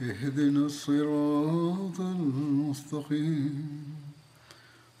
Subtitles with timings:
[0.00, 3.84] اهدنا الصراط المستقيم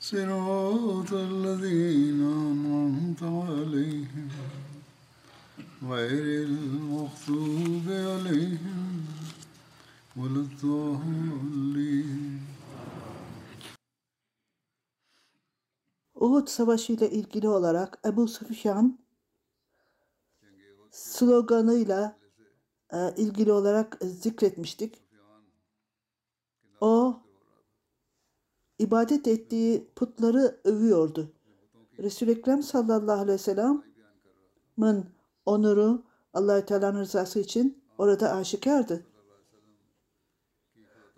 [0.00, 4.28] صراط الذين أنعمت عليهم
[5.82, 9.04] غير المغضوب عليهم
[10.16, 12.40] ولا الضالين
[16.14, 18.98] Uhud Savaşı ile ilgili olarak Ebu Süfyan
[20.90, 22.17] sloganıyla e,
[23.17, 25.03] ilgili olarak zikretmiştik.
[26.81, 27.19] O
[28.79, 31.33] ibadet ettiği putları övüyordu.
[31.99, 35.05] Resul-i Ekrem sallallahu aleyhi ve sellem'in
[35.45, 39.05] onuru Allahü Teala'nın rızası için orada aşikardı.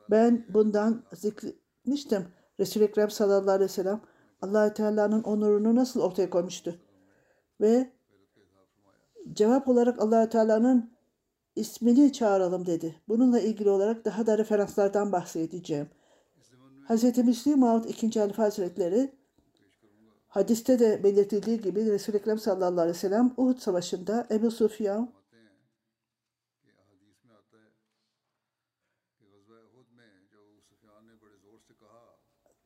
[0.10, 2.28] Ben bundan zikretmiştim.
[2.60, 4.02] Resul-i Ekrem sallallahu aleyhi ve sellem
[4.42, 6.80] Allahü Teala'nın onurunu nasıl ortaya koymuştu.
[7.62, 7.92] Ve
[9.34, 10.91] cevap olarak Allahü Teala'nın
[11.56, 12.96] ismini çağıralım dedi.
[13.08, 15.90] Bununla ilgili olarak daha da referanslardan bahsedeceğim.
[16.90, 17.18] Hz.
[17.18, 18.20] Müslim Maud 2.
[18.20, 19.12] Halife Hazretleri
[20.28, 25.14] hadiste de belirtildiği gibi Resul-i Ekrem sallallahu aleyhi ve sellem Uhud Savaşı'nda Ebu Sufyan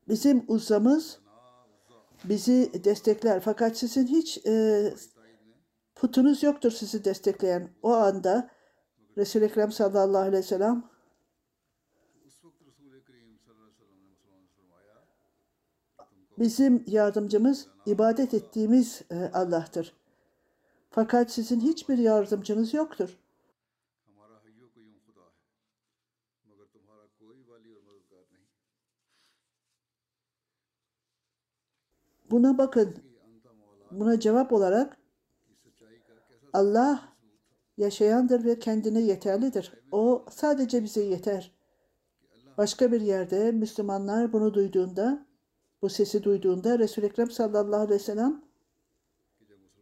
[0.08, 1.20] bizim uzamız
[2.24, 3.40] bizi destekler.
[3.40, 4.94] Fakat sizin hiç e,
[5.96, 7.70] putunuz yoktur sizi destekleyen.
[7.82, 8.55] O anda
[9.18, 10.84] Resul-i Ekrem sallallahu aleyhi ve sellem
[16.40, 19.94] bizim yardımcımız ibadet ettiğimiz e, Allah'tır.
[20.90, 23.18] Fakat sizin hiçbir yardımcınız yoktur.
[32.32, 32.96] Buna bakın.
[33.92, 34.98] Buna cevap olarak
[36.54, 37.15] Allah
[37.78, 39.74] yaşayandır ve kendine yeterlidir.
[39.92, 41.56] O sadece bize yeter.
[42.58, 45.26] Başka bir yerde Müslümanlar bunu duyduğunda,
[45.82, 48.42] bu sesi duyduğunda Resul-i Ekrem sallallahu aleyhi ve sellem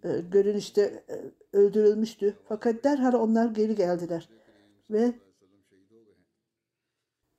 [0.04, 1.16] e, görünüşte e,
[1.58, 2.38] öldürülmüştü.
[2.48, 4.30] Fakat derhal onlar geri geldiler
[4.90, 5.14] ve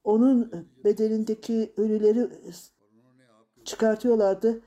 [0.04, 2.28] onun bedenindeki ölüleri
[3.64, 4.60] çıkartıyorlardı.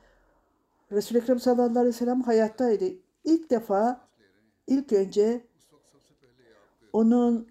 [0.91, 2.85] Resul-i Ekrem sallallahu aleyhi ve sellem hayattaydı.
[3.23, 4.09] İlk defa
[4.67, 5.46] ilk önce
[6.93, 7.47] onun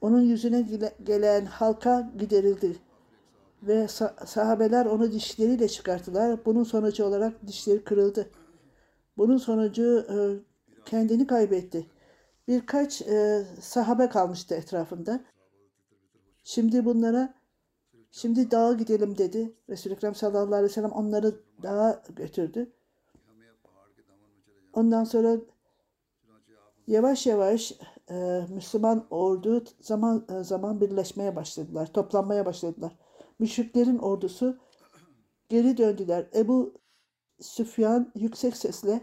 [0.00, 2.76] onun yüzüne gelen halka giderildi.
[3.62, 3.88] Ve
[4.26, 6.44] sahabeler onu dişleriyle çıkarttılar.
[6.44, 8.30] Bunun sonucu olarak dişleri kırıldı.
[9.16, 10.16] Bunun sonucu e,
[10.84, 11.86] kendini kaybetti.
[12.48, 15.24] Birkaç e, sahabe kalmıştı etrafında.
[16.44, 17.34] Şimdi bunlara
[18.10, 19.54] şimdi dağa gidelim dedi.
[19.68, 22.72] Resul-i Ekrem sallallahu aleyhi ve sellem onları dağa götürdü.
[24.72, 25.36] Ondan sonra
[26.90, 27.72] Yavaş yavaş
[28.10, 32.92] e, Müslüman ordu zaman e, zaman birleşmeye başladılar, toplanmaya başladılar.
[33.38, 34.58] Müşriklerin ordusu
[35.48, 36.26] geri döndüler.
[36.34, 36.74] Ebu
[37.40, 39.00] Süfyan yüksek sesle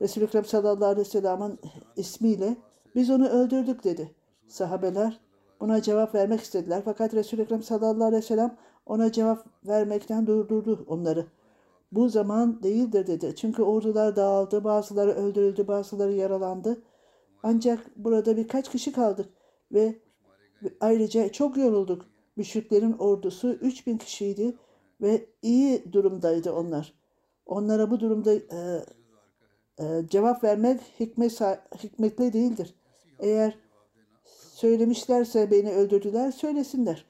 [0.00, 1.60] Resul-i Ekrem sallallahu aleyhi ve sellem'in
[1.96, 2.56] ismiyle
[2.94, 4.14] biz onu öldürdük dedi.
[4.48, 5.20] Sahabeler
[5.60, 6.82] buna cevap vermek istediler.
[6.84, 8.56] Fakat Resul-i Ekrem sallallahu aleyhi ve sellem
[8.86, 11.26] ona cevap vermekten durdurdu onları.
[11.94, 13.34] Bu zaman değildir dedi.
[13.36, 16.82] Çünkü ordular dağıldı, bazıları öldürüldü, bazıları yaralandı.
[17.42, 19.28] Ancak burada birkaç kişi kaldık
[19.72, 19.98] ve
[20.80, 22.06] ayrıca çok yorulduk.
[22.36, 24.56] Müşriklerin ordusu 3000 kişiydi
[25.00, 26.94] ve iyi durumdaydı onlar.
[27.46, 28.84] Onlara bu durumda e,
[29.78, 31.40] e, cevap vermek hikmet,
[31.82, 32.74] hikmetli değildir.
[33.18, 33.58] Eğer
[34.54, 37.06] söylemişlerse beni öldürdüler söylesinler.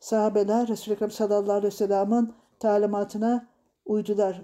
[0.00, 3.46] Sahabeler Resul-i Ekrem sallallahu aleyhi ve sellem'in talimatına
[3.84, 4.42] uydular.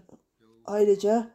[0.65, 1.31] Ayrıca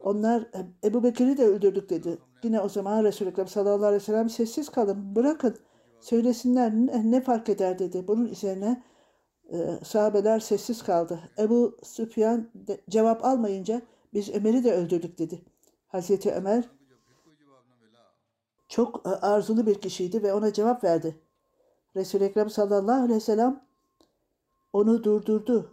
[0.00, 2.18] onlar "E, Ebu Bekir'i de öldürdük dedi.
[2.42, 5.56] Yine o zaman Resul-i Ekrem sallallahu aleyhi ve sellem sessiz kalın bırakın.
[6.00, 8.08] Söylesinler ne, ne fark eder dedi.
[8.08, 8.82] Bunun üzerine
[9.52, 11.20] e, sahabeler sessiz kaldı.
[11.38, 13.82] Ebu Süfyan de- cevap almayınca
[14.14, 15.42] biz Ömer'i de öldürdük dedi.
[15.88, 16.64] Hazreti Ömer
[18.68, 21.18] çok e, arzulu bir kişiydi ve ona cevap verdi.
[21.96, 23.64] Resul-i Ekrem sallallahu aleyhi ve sellem
[24.72, 25.70] onu durdurdu.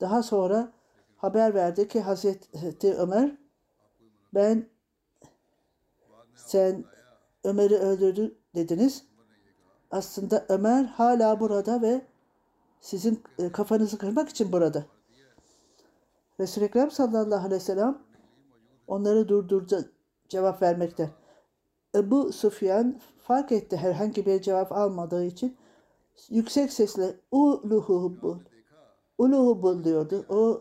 [0.00, 0.72] Daha sonra
[1.16, 3.36] haber verdi ki Hazreti Ömer
[4.34, 4.68] ben
[6.34, 6.84] sen
[7.44, 9.04] Ömer'i öldürdü dediniz.
[9.90, 12.06] Aslında Ömer hala burada ve
[12.80, 14.86] sizin e, kafanızı kırmak için burada.
[16.40, 17.98] Resul-i Ekrem sallallahu aleyhi ve sellem
[18.86, 19.92] onları durdurdu
[20.28, 21.10] cevap vermekte.
[21.94, 25.56] Ebu Sufyan fark etti herhangi bir cevap almadığı için
[26.30, 28.38] yüksek sesle uluhu hubul
[29.18, 30.26] ulu hubul diyordu.
[30.28, 30.60] O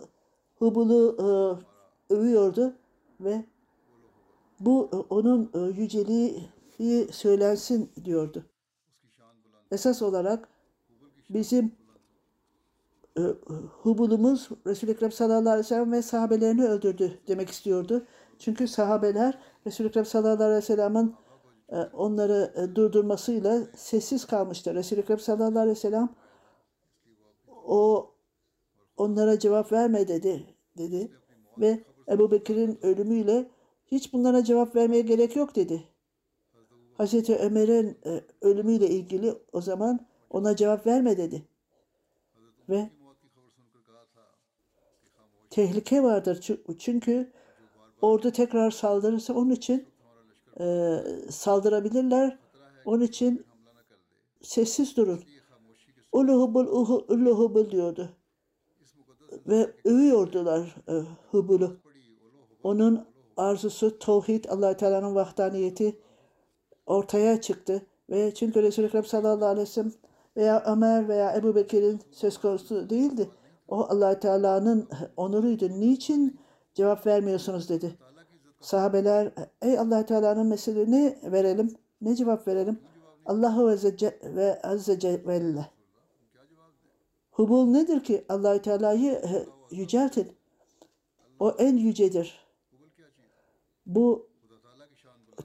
[0.59, 2.73] hubulu e, övüyordu
[3.19, 3.45] ve
[4.59, 6.49] bu e, onun e, yüceliği
[7.11, 8.45] söylensin diyordu.
[9.71, 10.49] Esas olarak
[11.29, 11.71] bizim
[13.17, 13.21] e,
[13.81, 18.05] hubulumuz Resul-i Ekrem sallallahu aleyhi ve sellem ve sahabelerini öldürdü demek istiyordu.
[18.39, 21.15] Çünkü sahabeler Resul-i Ekrem sallallahu aleyhi ve sellem'in
[21.69, 24.75] e, onları e, durdurmasıyla sessiz kalmıştı.
[24.75, 26.09] Resul-i Ekrem sallallahu aleyhi ve sellem
[27.65, 28.11] o
[28.97, 30.45] onlara cevap verme dedi
[30.77, 31.11] dedi
[31.57, 31.79] ve
[32.09, 33.49] Ebu Bekir'in ölümüyle
[33.85, 35.83] hiç bunlara cevap vermeye gerek yok dedi.
[36.97, 41.43] Hazreti Ömer'in e, ölümüyle ilgili o zaman ona cevap verme dedi.
[42.69, 42.89] Ve
[45.49, 47.31] tehlike vardır Çü- çünkü
[48.01, 49.87] ordu tekrar saldırırsa onun için
[50.59, 50.97] e,
[51.31, 52.39] saldırabilirler.
[52.85, 53.45] Onun için
[54.41, 55.23] sessiz durun.
[56.11, 58.16] Uluhubul uhu- uluhubul diyordu.
[59.47, 60.93] Ve övüyordular e,
[61.31, 61.77] Hubul'u.
[62.63, 63.05] Onun
[63.37, 65.99] arzusu tevhid, allah Teala'nın vahdaniyeti
[66.85, 67.85] ortaya çıktı.
[68.09, 69.91] Ve çünkü Resul-i Ekrem sallallahu aleyhi ve sellem
[70.37, 73.29] veya Ömer veya Ebu Bekir'in söz konusu değildi.
[73.67, 75.69] O allah Teala'nın onuruydu.
[75.69, 76.39] Niçin
[76.73, 77.97] cevap vermiyorsunuz dedi.
[78.61, 81.75] Sahabeler ey allah Teala'nın mesele ne verelim?
[82.01, 82.79] Ne cevap verelim?
[83.25, 85.76] Allahu Azze ve Azze Celle.
[87.37, 88.25] Hubul nedir ki?
[88.29, 89.21] allah Teala'yı
[89.71, 90.31] yüceltin.
[91.39, 92.47] O en yücedir.
[93.85, 94.29] Bu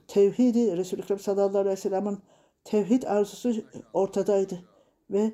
[0.09, 2.19] tevhidi Resul-i Ekrem sallallahu aleyhi ve sellem'in
[2.65, 3.53] tevhid arzusu
[3.93, 4.59] ortadaydı
[5.11, 5.33] ve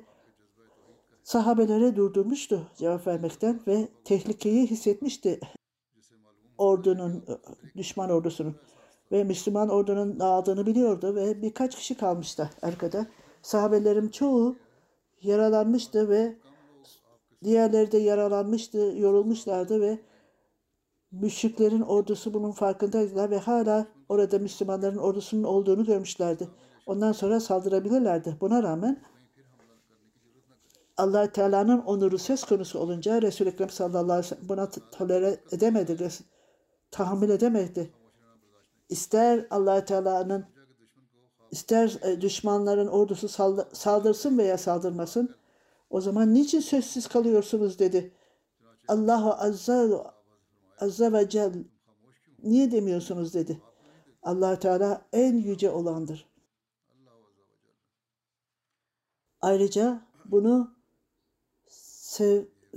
[1.23, 5.39] sahabelere durdurmuştu cevap vermekten ve tehlikeyi hissetmişti
[6.57, 7.25] ordunun,
[7.77, 8.55] düşman ordusunun
[9.11, 13.07] ve Müslüman ordunun dağıldığını biliyordu ve birkaç kişi kalmıştı arkada.
[13.41, 14.55] Sahabelerin çoğu
[15.21, 16.35] yaralanmıştı ve
[17.43, 19.99] diğerleri de yaralanmıştı, yorulmuşlardı ve
[21.11, 26.49] müşriklerin ordusu bunun farkındaydılar ve hala orada Müslümanların ordusunun olduğunu görmüşlerdi.
[26.85, 28.37] Ondan sonra saldırabilirlerdi.
[28.41, 29.03] Buna rağmen
[30.97, 36.09] allah Teala'nın onuru söz konusu olunca Resul-i Ekrem sallallahu aleyhi ve sellem buna tolere edemedi,
[36.91, 37.93] tahammül edemedi.
[38.89, 40.45] İster allah Teala'nın
[41.51, 45.35] ister e, düşmanların ordusu saldı- saldırsın veya saldırmasın
[45.89, 48.13] o zaman niçin sözsüz kalıyorsunuz dedi.
[48.87, 49.89] Allahu azze,
[50.79, 51.53] azze ve cel
[52.43, 53.61] niye demiyorsunuz dedi.
[54.23, 56.29] allah Teala en yüce olandır.
[59.41, 60.75] Ayrıca bunu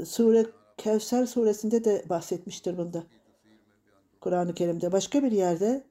[0.05, 3.07] Sure Kevser suresinde de bahsetmiştir bunda.
[4.21, 4.93] Kur'an-ı Kerim'de.
[4.93, 5.87] Başka bir yerde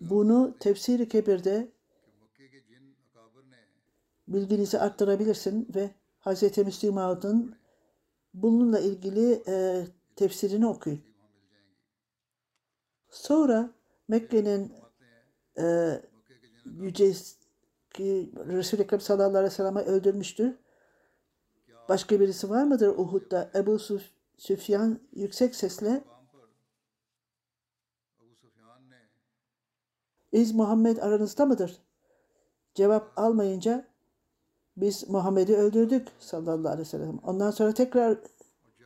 [0.00, 1.72] bunu Tefsir-i Kebir'de
[4.30, 6.58] bilginizi arttırabilirsin ve Hz.
[6.58, 7.56] Müslim Maud'un
[8.34, 11.00] bununla ilgili e, tefsirini okuyun.
[13.10, 13.70] Sonra
[14.08, 14.72] Mekke'nin
[15.58, 16.00] e,
[16.64, 17.12] yüce
[17.90, 20.54] ki Resul-i Ekrem sallallahu aleyhi ve sellem'i öldürmüştür.
[21.88, 23.50] Başka birisi var mıdır Uhud'da?
[23.54, 26.04] Ebu Süf- Süfyan yüksek sesle
[30.32, 31.82] İz Muhammed aranızda mıdır?
[32.74, 33.89] Cevap almayınca
[34.80, 37.18] biz Muhammed'i öldürdük sallallahu aleyhi ve sellem.
[37.26, 38.18] Ondan sonra tekrar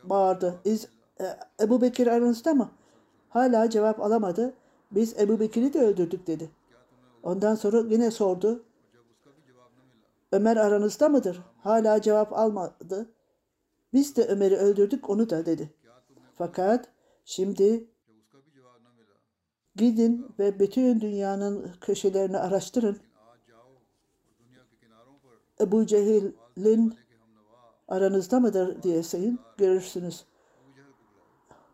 [0.03, 0.55] bağırdı.
[0.65, 0.87] İz
[1.19, 1.25] e,
[1.61, 2.71] Ebu Bekir aranızda mı?
[3.29, 4.53] Hala cevap alamadı.
[4.91, 6.49] Biz Ebu Bekir'i de öldürdük dedi.
[7.23, 8.63] Ondan sonra yine sordu.
[10.31, 11.43] Ömer aranızda mıdır?
[11.63, 13.09] Hala cevap almadı.
[13.93, 15.73] Biz de Ömer'i öldürdük onu da dedi.
[16.37, 16.87] Fakat
[17.25, 17.87] şimdi
[19.75, 22.97] gidin ve bütün dünyanın köşelerini araştırın.
[25.61, 26.93] Ebu Cehil'in
[27.87, 30.25] aranızda mıdır diye sayın görürsünüz.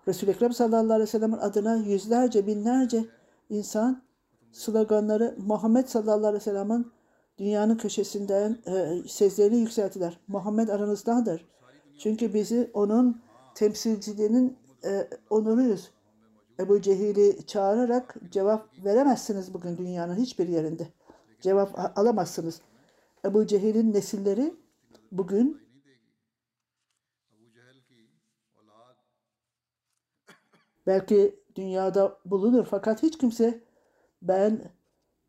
[0.07, 3.05] Resul-i Ekrem sallallahu aleyhi ve sellem'in adına yüzlerce binlerce
[3.49, 4.03] insan
[4.51, 6.91] sloganları Muhammed sallallahu aleyhi ve sellem'in
[7.37, 10.19] dünyanın köşesinden e, seslerini yükselttiler.
[10.27, 11.45] Muhammed aranızdadır.
[11.97, 13.21] Çünkü bizi onun
[13.55, 15.91] temsilcilerinin e, onuruyuz.
[16.59, 20.87] Ebu Cehil'i çağırarak cevap veremezsiniz bugün dünyanın hiçbir yerinde.
[21.41, 22.61] Cevap alamazsınız.
[23.25, 24.55] Ebu Cehil'in nesilleri
[25.11, 25.61] bugün
[30.87, 33.63] belki dünyada bulunur fakat hiç kimse
[34.21, 34.71] ben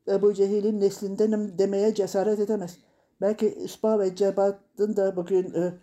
[0.09, 2.79] Ebu Cehil'in neslindenim demeye cesaret edemez.
[3.21, 5.75] Belki Üsba ve Cebat'ın da bugün e,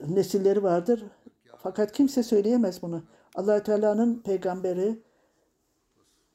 [0.00, 1.04] nesilleri vardır.
[1.56, 3.04] Fakat kimse söyleyemez bunu.
[3.34, 5.02] allah Teala'nın peygamberi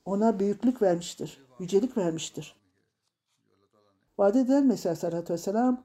[0.05, 2.55] ona büyüklük vermiştir, yücelik vermiştir.
[4.17, 5.83] Vaat edilen Mesih Aleyhisselatü Vesselam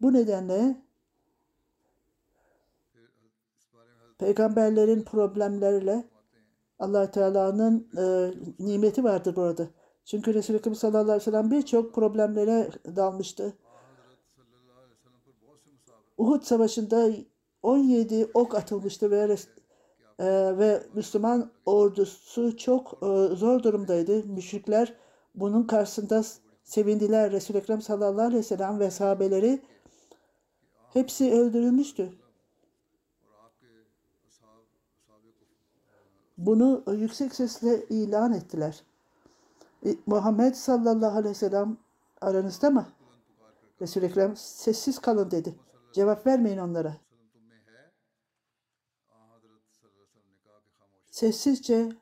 [0.00, 0.82] bu nedenle
[4.18, 6.04] peygamberlerin problemleriyle
[6.78, 9.66] allah Teala'nın e, nimeti vardır burada.
[10.04, 13.56] Çünkü Resul-i Ekrem sallallahu aleyhi ve sellem birçok problemlere dalmıştı.
[16.18, 17.10] Uhud Savaşı'nda
[17.62, 19.36] 17 ok atılmıştı ve
[20.20, 24.24] ee, ve Müslüman ordusu çok e, zor durumdaydı.
[24.24, 24.94] Müşrikler
[25.34, 26.22] bunun karşısında
[26.64, 27.32] sevindiler.
[27.32, 29.62] Resul-i Ekrem sallallahu aleyhi ve sellem ve sahabeleri
[30.92, 32.12] hepsi öldürülmüştü.
[36.38, 38.82] Bunu yüksek sesle ilan ettiler.
[39.86, 41.76] E, Muhammed sallallahu aleyhi ve sellem
[42.20, 42.86] aranızda mı?
[43.80, 45.54] Resul-i Ekrem sessiz kalın dedi.
[45.92, 46.96] Cevap vermeyin onlara.
[51.16, 51.92] Sessizce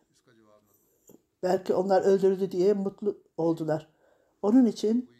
[1.43, 3.89] belki onlar öldürdü diye mutlu oldular.
[4.43, 5.11] Onun için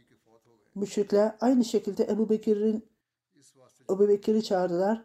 [0.75, 2.85] müşrikler aynı şekilde Ebu Bekir'in
[3.91, 5.05] Ebu Bekir'i çağırdılar.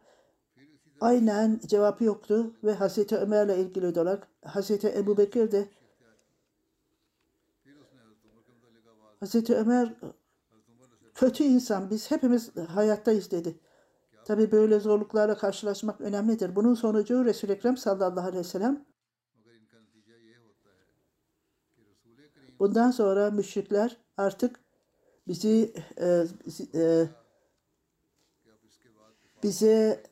[1.02, 5.70] Aynen cevap yoktu ve Hazreti Ömer'le ilgili olarak Hazreti Ebu Bekir de
[9.20, 9.94] Hazreti Ömer
[11.16, 13.60] kötü insan biz hepimiz hayattayız dedi.
[14.30, 16.56] Tabi böyle zorluklarla karşılaşmak önemlidir.
[16.56, 18.86] Bunun sonucu Resul-i Ekrem sallallahu aleyhi ve sellem
[22.60, 24.60] bundan sonra müşrikler artık
[25.28, 26.26] bizi e,
[26.76, 27.08] e
[29.44, 30.04] bize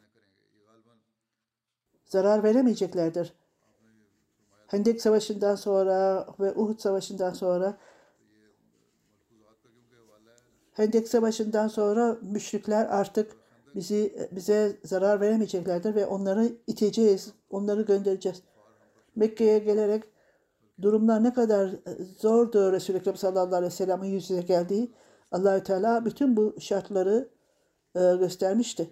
[2.05, 3.33] zarar veremeyeceklerdir.
[4.67, 7.77] Hendek Savaşı'ndan sonra ve Uhud Savaşı'ndan sonra
[10.73, 13.46] Hendek Savaşı'ndan sonra müşrikler artık
[13.77, 18.41] bizi bize zarar veremeyeceklerdir ve onları iteceğiz, onları göndereceğiz.
[19.15, 20.03] Mekke'ye gelerek
[20.81, 21.71] durumlar ne kadar
[22.19, 24.91] zordu Resul-i Ekrem sallallahu aleyhi ve sellem'in yüz yüze geldiği
[25.31, 27.29] Allahü Teala bütün bu şartları
[27.95, 28.89] e, göstermişti.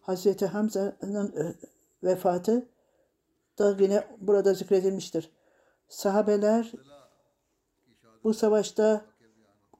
[0.00, 1.54] Hazreti Hamza'nın e,
[2.02, 2.68] vefatı
[3.58, 5.30] da yine burada zikredilmiştir.
[5.88, 6.72] Sahabeler
[8.24, 9.04] bu savaşta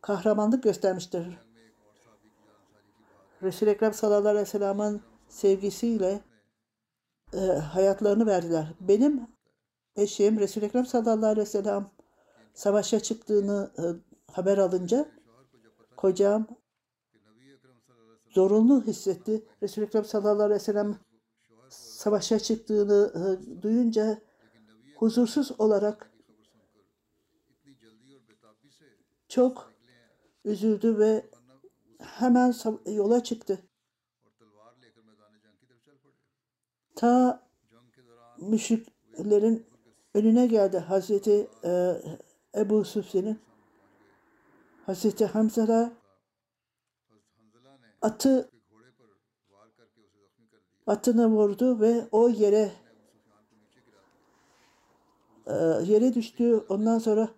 [0.01, 1.48] kahramanlık göstermiştir.
[3.43, 6.21] Resul-i Ekrem sallallahu aleyhi ve sellem'in sevgisiyle
[7.35, 8.75] e, hayatlarını verdiler.
[8.81, 9.27] Benim
[9.97, 11.91] eşim Resul-i Ekrem sallallahu aleyhi ve sellem
[12.55, 13.83] savaşa çıktığını e,
[14.33, 15.09] haber alınca
[15.97, 16.47] kocam
[18.31, 19.47] zorunlu hissetti.
[19.63, 20.99] Resul-i Ekrem sallallahu aleyhi ve sellem
[21.69, 24.19] savaşa çıktığını e, duyunca
[24.97, 26.13] huzursuz olarak
[29.29, 29.73] çok
[30.45, 31.25] üzüldü ve
[31.99, 32.55] hemen
[32.87, 33.63] yola çıktı.
[36.97, 37.43] Ta
[38.41, 39.67] müşriklerin
[40.15, 42.03] önüne geldi Hazreti e,
[42.55, 43.39] Ebu Süfyan'ın
[44.87, 45.93] Hazreti Hamza'la
[48.03, 48.51] atı
[50.87, 52.73] atını vurdu ve o yere
[55.47, 56.65] e, yere düştü.
[56.69, 57.29] Ondan sonra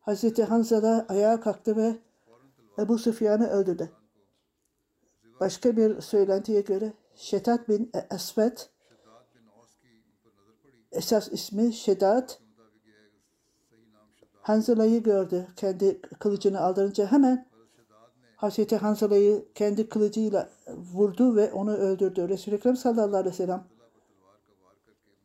[0.00, 1.98] Hazreti Hamza da ayağa kalktı ve
[2.78, 3.90] Ebu Süfyan'ı öldürdü.
[5.40, 8.70] Başka bir söylentiye göre Şedat bin Esvet
[10.92, 12.40] esas ismi Şedat
[14.40, 15.46] Hanzala'yı gördü.
[15.56, 17.46] Kendi kılıcını aldırınca hemen
[18.36, 20.50] Hazreti Hanzala'yı kendi kılıcıyla
[20.94, 22.28] vurdu ve onu öldürdü.
[22.28, 23.64] Resul-i Ekrem sallallahu aleyhi ve sellem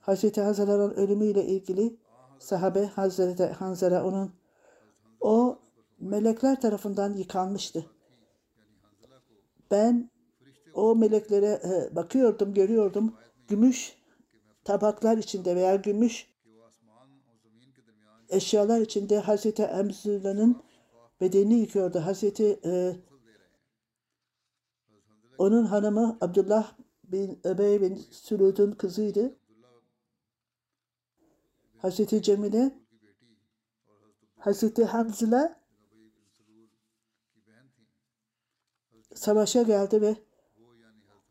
[0.02, 1.98] Hazreti Hanzala'nın ölümüyle ilgili
[2.40, 4.32] sahabe Hazreti Hanzala onun
[5.22, 5.60] o
[6.02, 7.86] melekler tarafından yıkanmıştı.
[9.72, 10.10] Ben
[10.74, 11.62] o meleklere
[11.96, 13.16] bakıyordum, görüyordum.
[13.48, 13.98] Gümüş
[14.64, 16.32] tabaklar içinde veya gümüş
[18.30, 20.64] eşyalar içinde Hazreti Emzula'nın
[21.22, 22.00] bedenini yıkıyordu.
[22.00, 22.96] Hazreti e,
[25.38, 29.36] onun hanımı Abdullah bin Öbey bin Sülud'un kızıydı.
[31.78, 32.72] Hazreti Cemile
[34.38, 35.61] Hazreti Hamzila
[39.16, 40.16] savaşa geldi ve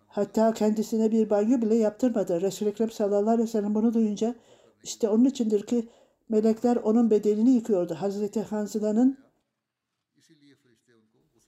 [0.06, 2.40] hatta kendisine bir banyo bile yaptırmadı.
[2.40, 4.34] Resul-i Ekrem sallallahu aleyhi ve sellem bunu duyunca
[4.82, 5.88] işte onun içindir ki
[6.28, 7.94] melekler onun bedenini yıkıyordu.
[7.94, 9.18] Hazreti Hanzıla'nın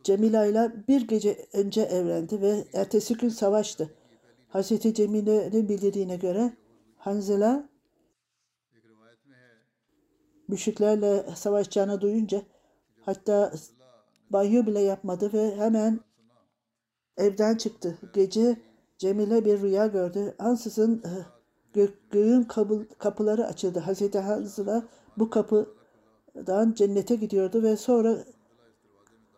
[0.04, 3.90] Cemila ile bir gece önce evlendi ve ertesi gün savaştı.
[4.48, 6.52] Hazreti Cemile'nin bildirdiğine göre
[6.96, 7.68] Hanzela
[10.48, 12.42] müşriklerle savaşacağını duyunca
[13.00, 13.52] hatta
[14.30, 16.00] banyo bile yapmadı ve hemen
[17.16, 17.99] evden çıktı.
[18.14, 18.57] Gece
[18.99, 20.35] Cemile bir rüya gördü.
[20.38, 21.25] Ansızın eh,
[21.73, 23.78] gök, göğün kapı- kapıları açıldı.
[23.78, 24.83] Hazreti Hanzela
[25.16, 28.19] bu kapıdan cennete gidiyordu ve sonra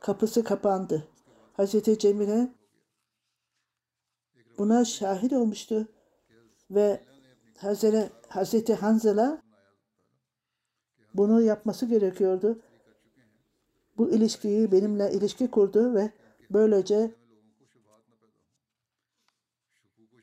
[0.01, 1.09] kapısı kapandı.
[1.53, 2.49] Hazreti Cemile
[4.59, 5.89] buna şahit olmuştu
[6.71, 7.01] ve
[7.59, 9.43] Hazreti, Hazreti Hanzela
[11.15, 12.59] bunu yapması gerekiyordu.
[13.99, 16.11] Bu ilişkiyi benimle ilişki kurdu ve
[16.51, 17.11] böylece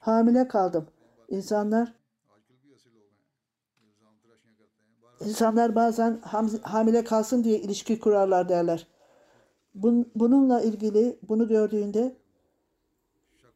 [0.01, 0.87] hamile kaldım.
[1.29, 1.93] İnsanlar
[5.19, 8.87] insanlar bazen ham hamile kalsın diye ilişki kurarlar derler.
[10.15, 12.15] Bununla ilgili bunu gördüğünde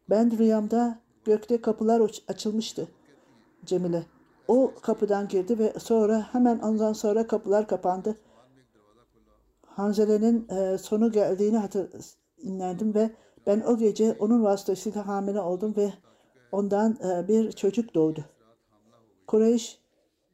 [0.09, 2.87] ben rüyamda gökte kapılar açılmıştı
[3.65, 4.03] Cemile.
[4.47, 8.17] O kapıdan girdi ve sonra hemen ondan sonra kapılar kapandı.
[9.65, 13.11] Hanzele'nin e, sonu geldiğini hatırladım ve
[13.47, 15.93] ben o gece onun vasıtasıyla hamile oldum ve
[16.55, 18.25] ondan e, bir çocuk doğdu.
[19.27, 19.79] Kureyş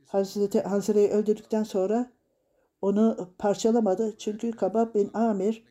[0.05, 2.11] Hazreti Hanzele'yi öldürdükten sonra
[2.81, 4.17] onu parçalamadı.
[4.17, 5.63] Çünkü Kabab bin Amir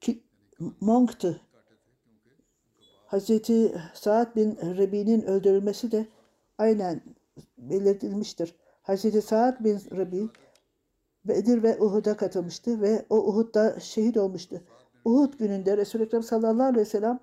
[0.00, 0.22] ki,
[0.80, 1.40] Monk'tu.
[3.06, 6.06] Hazreti Saad bin Rabi'nin öldürülmesi de
[6.58, 7.02] aynen
[7.58, 8.54] belirtilmiştir.
[8.82, 10.28] Hazreti Saad bin Rabi
[11.24, 14.62] Bedir ve Uhud'a katılmıştı ve o Uhud'da şehit olmuştu.
[15.04, 17.20] Uhud gününde Resul-i Ekrem sallallahu aleyhi ve sellem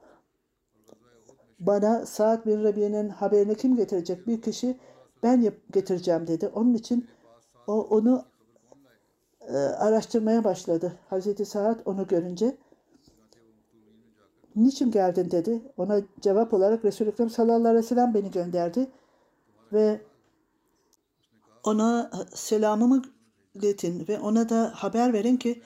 [1.60, 4.28] bana Saad bin Rabi'nin haberini kim getirecek?
[4.28, 4.78] Bir kişi
[5.24, 6.48] ben getireceğim dedi.
[6.48, 7.08] Onun için
[7.68, 8.26] o onu
[9.42, 10.94] e, araştırmaya başladı.
[11.10, 12.58] Hazreti Saad onu görünce
[14.56, 15.62] niçin geldin dedi.
[15.78, 18.88] Ona cevap olarak Resul-i Ekrem sallallahu aleyhi ve sellem beni gönderdi
[19.74, 20.02] ve
[21.64, 23.02] ona e, selamımı
[23.56, 25.62] iletin ve ona da haber verin ki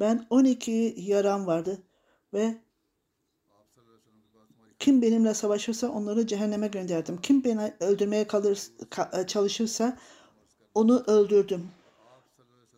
[0.00, 1.82] ben 12 yaram vardı
[2.34, 2.54] ve
[4.78, 7.20] kim benimle savaşırsa onları cehenneme gönderdim.
[7.20, 8.58] Kim beni öldürmeye kalır,
[8.90, 9.98] ka- çalışırsa
[10.74, 11.68] onu öldürdüm.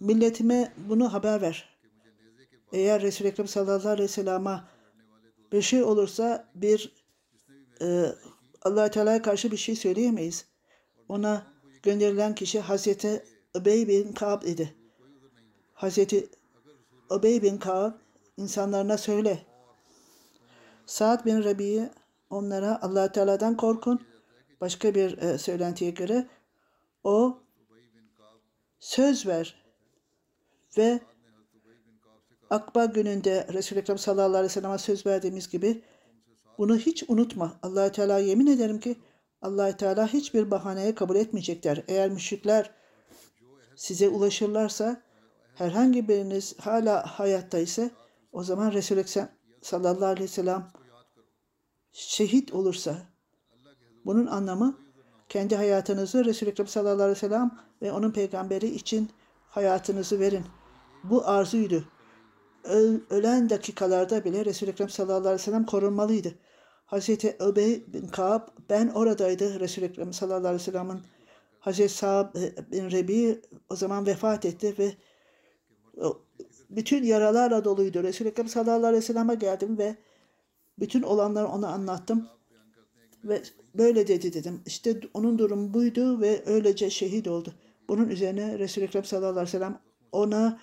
[0.00, 1.80] Milletime bunu haber ver.
[2.72, 4.60] Eğer Resul-i Ekrem sallallahu aleyhi ve sellem'e
[5.52, 6.92] bir şey olursa bir
[7.82, 8.06] e,
[8.62, 10.46] allah Teala'ya karşı bir şey söyleyemeyiz.
[11.08, 11.46] Ona
[11.82, 13.24] gönderilen kişi Hazreti
[13.56, 14.74] Übey bin Ka'b idi.
[15.72, 16.28] Hazreti
[17.18, 17.94] Übey bin Ka'b
[18.36, 19.49] insanlarına söyle.
[20.90, 21.90] Sa'd bin Rabi'yi
[22.30, 24.00] onlara allah Teala'dan korkun.
[24.60, 26.26] Başka bir e, söylentiye göre
[27.04, 27.38] o
[28.80, 29.64] söz ver
[30.78, 31.00] ve
[32.50, 35.82] Akba gününde Resul-i Ekrem sallallahu aleyhi ve sellem'e söz verdiğimiz gibi
[36.58, 37.58] bunu hiç unutma.
[37.62, 38.96] allah Teala yemin ederim ki
[39.42, 41.84] allah Teala hiçbir bahaneye kabul etmeyecekler.
[41.88, 42.70] Eğer müşrikler
[43.76, 45.02] size ulaşırlarsa
[45.54, 47.90] herhangi biriniz hala hayatta ise
[48.32, 49.28] o zaman Resul-i Ekrem
[49.62, 50.79] sallallahu aleyhi ve sellem
[51.92, 52.96] şehit olursa
[54.04, 54.78] bunun anlamı
[55.28, 57.50] kendi hayatınızı Resul-i Ekrem sallallahu aleyhi ve sellem
[57.82, 59.10] ve onun peygamberi için
[59.48, 60.44] hayatınızı verin.
[61.04, 61.84] Bu arzuydu.
[62.64, 66.34] Öl- ölen dakikalarda bile Resul-i Ekrem sallallahu aleyhi ve sellem korunmalıydı.
[66.86, 71.00] Hazreti Öbey bin Ka'b ben oradaydı Resul-i Ekrem sallallahu aleyhi ve sellem'in
[71.60, 72.34] Hazreti Sa'd
[72.72, 74.92] bin Rebi o zaman vefat etti ve
[76.70, 78.02] bütün yaralarla doluydu.
[78.02, 79.96] Resul-i Ekrem sallallahu aleyhi ve selleme geldim ve
[80.80, 82.28] bütün olanları ona anlattım.
[83.24, 83.42] Ve
[83.74, 84.62] böyle dedi dedim.
[84.66, 87.54] İşte onun durumu buydu ve öylece şehit oldu.
[87.88, 89.80] Bunun üzerine Resul-i Ekrem sallallahu aleyhi ve sellem
[90.12, 90.60] ona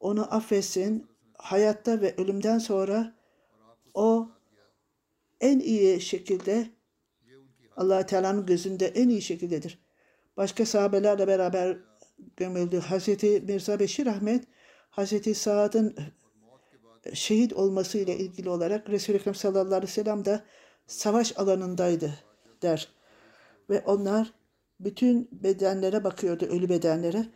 [0.00, 1.06] onu affetsin.
[1.38, 3.14] Hayatta ve ölümden sonra
[3.94, 4.28] o
[5.40, 6.70] en iyi şekilde
[7.76, 9.78] allah Teala'nın gözünde en iyi şekildedir.
[10.36, 11.78] Başka sahabelerle beraber
[12.36, 12.78] gömüldü.
[12.78, 14.44] Hazreti Mirza Beşir Ahmet,
[14.90, 15.96] Hazreti Saad'ın
[17.14, 20.44] şehit olması ile ilgili olarak Resul-i Ekrem sallallahu aleyhi ve sellem de
[20.86, 22.14] savaş alanındaydı
[22.62, 22.88] der.
[23.70, 24.32] Ve onlar
[24.80, 27.26] bütün bedenlere bakıyordu, ölü bedenlere.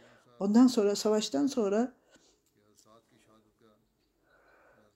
[0.41, 1.93] Ondan sonra savaştan sonra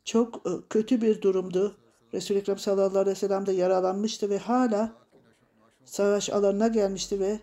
[0.05, 1.77] çok e, kötü bir durumdu.
[2.15, 4.93] Resul-i Ekrem sallallahu aleyhi ve sellem de yaralanmıştı ve hala
[5.85, 7.41] savaş alanına gelmişti ve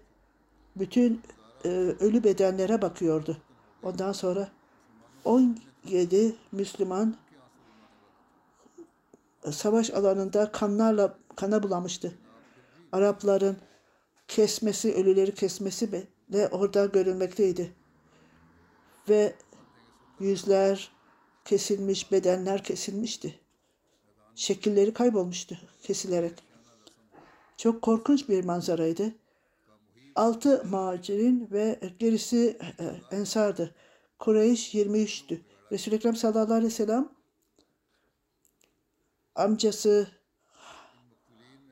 [0.76, 1.22] bütün
[1.66, 3.38] e, ölü bedenlere bakıyordu.
[3.84, 4.48] Ondan sonra
[5.86, 7.16] 17 Müslüman
[9.44, 12.14] e, savaş alanında kanlarla kana bulamıştı.
[12.92, 13.58] Arapların
[14.28, 17.74] kesmesi, ölüleri kesmesi de orada görülmekteydi.
[19.10, 19.36] Ve
[20.20, 20.92] yüzler
[21.46, 23.40] kesilmiş, bedenler kesilmişti.
[24.36, 26.44] Şekilleri kaybolmuştu kesilerek.
[27.58, 29.16] Çok korkunç bir manzaraydı.
[30.16, 33.76] Altı macirin ve gerisi e, ensardı.
[34.20, 35.40] Kureyş 23'tü.
[35.72, 37.10] Resul-i Ekrem sallallahu aleyhi ve sellem
[39.36, 40.08] amcası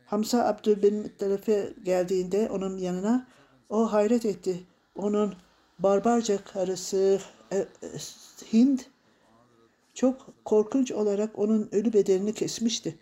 [0.05, 3.27] Hamza Abdülmuttalip'e geldiğinde onun yanına
[3.69, 4.63] o hayret etti.
[4.95, 5.35] Onun
[5.79, 7.19] barbarca karısı
[7.51, 7.67] e, e,
[8.53, 8.79] Hind
[9.93, 12.99] çok korkunç olarak onun ölü bedenini kesmişti.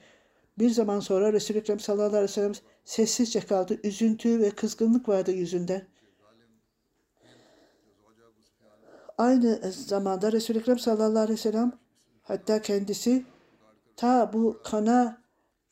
[0.60, 2.54] Bir zaman sonra Resul-i Ekrem sallallahu aleyhi ve sellem
[2.86, 3.80] sessizce kaldı.
[3.84, 5.88] Üzüntü ve kızgınlık vardı yüzünde.
[9.18, 11.72] Aynı zamanda Resul-i Ekrem sallallahu aleyhi ve sellem
[12.22, 13.26] hatta kendisi
[13.96, 15.22] ta bu kana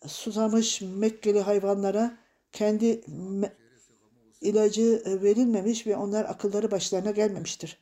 [0.08, 2.18] susamış Mekkeli hayvanlara
[2.52, 3.02] kendi
[4.42, 7.78] ilacı verilmemiş ve onlar akılları başlarına gelmemiştir.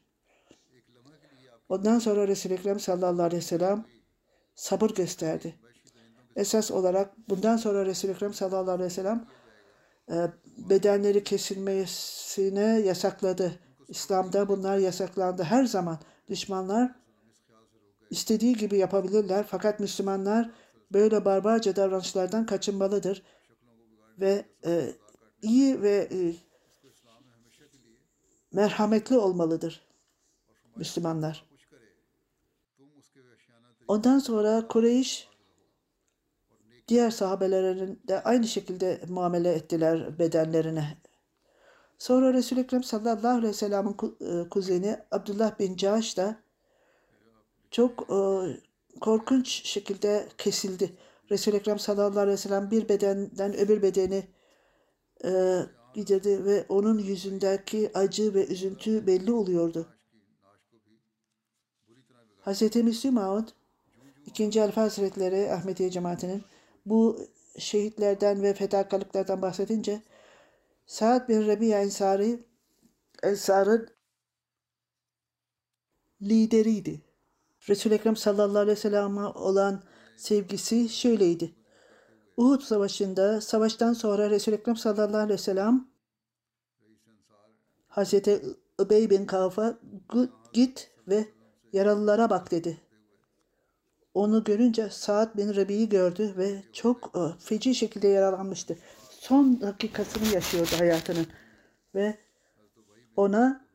[1.70, 3.86] Ondan sonra Resul-i Ekrem sallallahu aleyhi ve sellem
[4.56, 5.56] sabır gösterdi.
[6.36, 9.28] Esas olarak bundan sonra Resul-i Ekrem sallallahu aleyhi ve sellem
[10.12, 10.16] e,
[10.58, 13.69] bedenleri kesilmesine yasakladı.
[13.90, 15.44] İslam'da bunlar yasaklandı.
[15.44, 16.00] Her zaman
[16.30, 16.96] düşmanlar
[18.10, 19.46] istediği gibi yapabilirler.
[19.50, 20.52] Fakat Müslümanlar
[20.94, 23.24] böyle barbarca davranışlardan kaçınmalıdır.
[24.20, 24.96] Ve e,
[25.42, 26.36] iyi ve e,
[28.52, 29.88] merhametli olmalıdır
[30.76, 31.50] Müslümanlar.
[33.88, 35.30] Ondan sonra Kureyş
[36.88, 40.98] diğer sahabelerin de aynı şekilde muamele ettiler bedenlerine.
[42.00, 46.36] Sonra Resul-i Ekrem sallallahu aleyhi ve sellem'in e, kuzeni Abdullah bin Caş da
[47.72, 48.20] çok e,
[49.00, 50.98] korkunç şekilde kesildi.
[51.32, 54.28] Resul-i Ekrem sallallahu aleyhi ve sellem bir bedenden öbür bedeni
[55.26, 55.60] e,
[55.94, 59.88] gidirdi ve onun yüzündeki acı ve üzüntü belli oluyordu.
[62.46, 62.76] Hz.
[62.76, 63.48] Müslim Maud,
[64.26, 64.64] 2.
[64.64, 66.44] Alfa Hazretleri Ahmediye Cemaati'nin
[66.86, 67.20] bu
[67.58, 70.02] şehitlerden ve fedakarlıklardan bahsedince
[70.90, 72.44] Sa'd bin Rebiya Ensari
[73.24, 73.90] Ensar'ın
[76.22, 77.02] lideriydi.
[77.70, 79.84] Resul-i Ekrem sallallahu aleyhi ve sellem'e olan
[80.18, 81.56] sevgisi şöyleydi.
[82.38, 85.88] Uhud Savaşı'nda savaştan sonra Resul-i Ekrem sallallahu aleyhi ve sellem
[87.88, 88.42] Hazreti
[88.80, 89.80] Übey bin Kavf'a
[90.54, 91.26] "Git- ve
[91.74, 92.82] yaralılara bak dedi.
[94.14, 98.78] Onu görünce Saad bin Rabi'yi gördü ve çok e, feci şekilde yaralanmıştı.
[99.30, 101.28] Son dakikasını yaşıyordu hayatının
[101.96, 102.18] ve
[103.16, 103.66] ona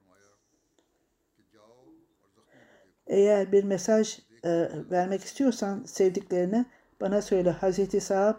[3.07, 6.64] eğer bir mesaj e, vermek istiyorsan sevdiklerine
[7.01, 7.51] bana söyle.
[7.51, 8.37] Hazreti Saad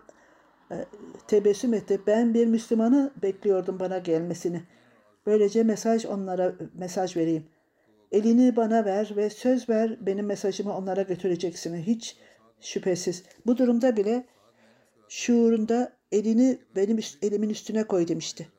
[0.72, 0.86] e,
[1.28, 2.02] tebessüm etti.
[2.08, 4.64] Ben bir Müslümanı bekliyordum bana gelmesini.
[5.26, 7.48] Böylece mesaj onlara mesaj vereyim.
[8.12, 11.76] Elini bana ver ve söz ver benim mesajımı onlara götüreceksin.
[11.76, 12.18] Hiç
[12.62, 13.24] şüphesiz.
[13.46, 14.26] Bu durumda bile
[15.10, 18.50] şuurunda elini benim elimin üstüne koy demişti.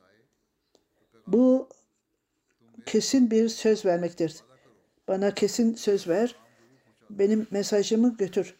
[1.27, 1.69] Bu
[2.85, 4.43] kesin bir söz vermektir.
[5.07, 6.35] Bana kesin söz ver.
[7.09, 8.55] Benim mesajımı götür.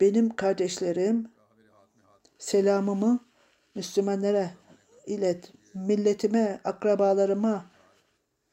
[0.00, 1.28] Benim kardeşlerim
[2.38, 3.24] selamımı
[3.74, 4.50] Müslümanlara
[5.06, 5.52] ilet.
[5.74, 7.70] Milletime, akrabalarıma,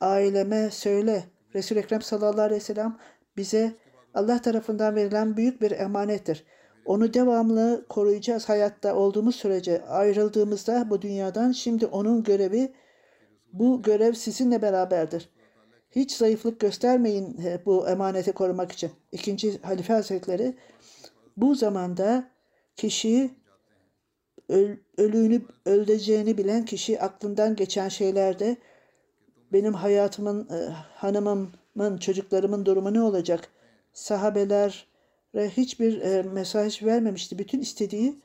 [0.01, 1.25] aileme söyle.
[1.55, 2.97] Resul-i Ekrem sallallahu aleyhi ve sellem
[3.37, 3.75] bize
[4.13, 6.45] Allah tarafından verilen büyük bir emanettir.
[6.85, 9.85] Onu devamlı koruyacağız hayatta olduğumuz sürece.
[9.85, 12.73] Ayrıldığımızda bu dünyadan şimdi onun görevi
[13.53, 15.29] bu görev sizinle beraberdir.
[15.91, 18.91] Hiç zayıflık göstermeyin bu emaneti korumak için.
[19.11, 20.55] İkinci Halife Hazretleri
[21.37, 22.29] bu zamanda
[22.75, 23.31] kişi
[24.49, 28.57] öl, ölüğünü öleceğini bilen kişi aklından geçen şeylerde
[29.53, 33.49] benim hayatımın, e, hanımımın, çocuklarımın durumu ne olacak?
[35.33, 37.39] Hiçbir e, mesaj vermemişti.
[37.39, 38.21] Bütün istediği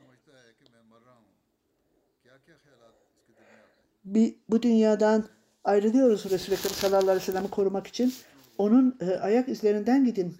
[4.05, 5.25] bir, bu dünyadan
[5.63, 8.13] ayrılıyoruz Resulü Ekrem sallallahu aleyhi ve sellem'i korumak için.
[8.57, 10.35] Onun e, ayak izlerinden gidin.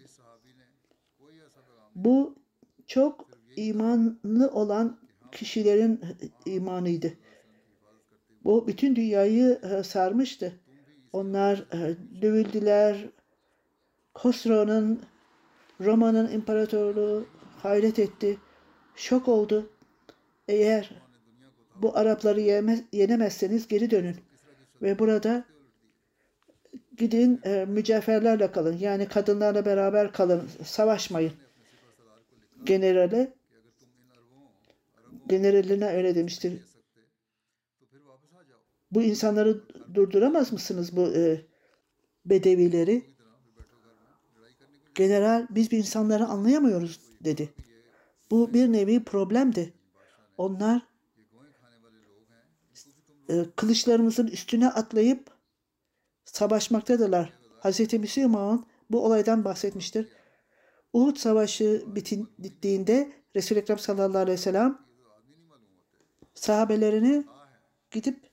[1.96, 2.36] Bu
[2.88, 5.00] çok imanlı olan
[5.32, 6.02] kişilerin
[6.46, 7.14] e, imanıydı.
[8.44, 10.60] Bu bütün dünyayı sarmıştı.
[11.14, 13.10] Onlar e, dövüldüler.
[14.14, 15.02] Khosrow'un
[15.82, 17.26] Roma'nın imparatorluğu
[17.64, 18.38] hayret etti,
[18.96, 19.70] şok oldu.
[20.48, 21.02] Eğer
[21.76, 22.42] bu Arapları
[22.92, 24.16] yenemezseniz geri dönün.
[24.82, 25.46] Ve burada
[26.98, 28.78] gidin e, mücevherlerle kalın.
[28.78, 30.50] Yani kadınlarla beraber kalın.
[30.64, 31.34] Savaşmayın.
[32.64, 33.34] Generale
[35.28, 36.64] generaline öyle demiştir.
[38.92, 39.62] Bu insanları
[39.94, 41.42] durduramaz mısınız bu e,
[42.26, 43.15] bedevileri?
[44.96, 47.54] General biz bir insanları anlayamıyoruz dedi.
[48.32, 49.74] Bu bir nevi problemdi.
[50.38, 50.82] Onlar
[53.30, 55.32] e, kılıçlarımızın üstüne atlayıp
[56.26, 57.34] savaşmaktadırlar.
[57.64, 57.94] Hz.
[57.94, 60.08] Müslüman bu olaydan bahsetmiştir.
[60.94, 61.84] Uhud Savaşı
[62.38, 64.78] bittiğinde Resul-i Ekrem sallallahu aleyhi ve sellem
[66.34, 67.26] sahabelerini
[67.92, 68.30] gidip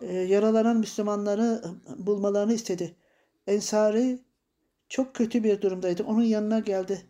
[0.00, 1.64] e, yaralanan Müslümanları
[1.96, 2.96] bulmalarını istedi.
[3.46, 4.18] Ensari
[4.90, 6.04] çok kötü bir durumdaydı.
[6.04, 7.02] Onun yanına geldi.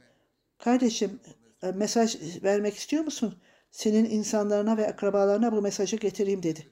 [0.59, 1.21] Kardeşim
[1.63, 3.35] e, mesaj vermek istiyor musun?
[3.71, 6.67] Senin insanlarına ve akrabalarına bu mesajı getireyim dedi.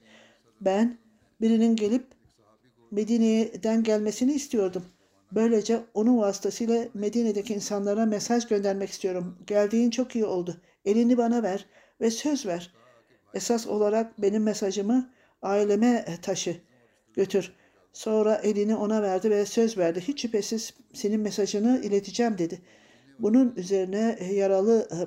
[0.61, 0.97] Ben
[1.41, 2.05] birinin gelip
[2.91, 4.85] Medine'den gelmesini istiyordum.
[5.31, 9.37] Böylece onun vasıtasıyla Medine'deki insanlara mesaj göndermek istiyorum.
[9.47, 10.57] Geldiğin çok iyi oldu.
[10.85, 11.65] Elini bana ver
[12.01, 12.73] ve söz ver.
[13.33, 16.57] Esas olarak benim mesajımı aileme taşı.
[17.13, 17.53] Götür.
[17.93, 20.01] Sonra elini ona verdi ve söz verdi.
[20.01, 22.61] Hiç şüphesiz senin mesajını ileteceğim dedi.
[23.19, 24.97] Bunun üzerine yaralı e,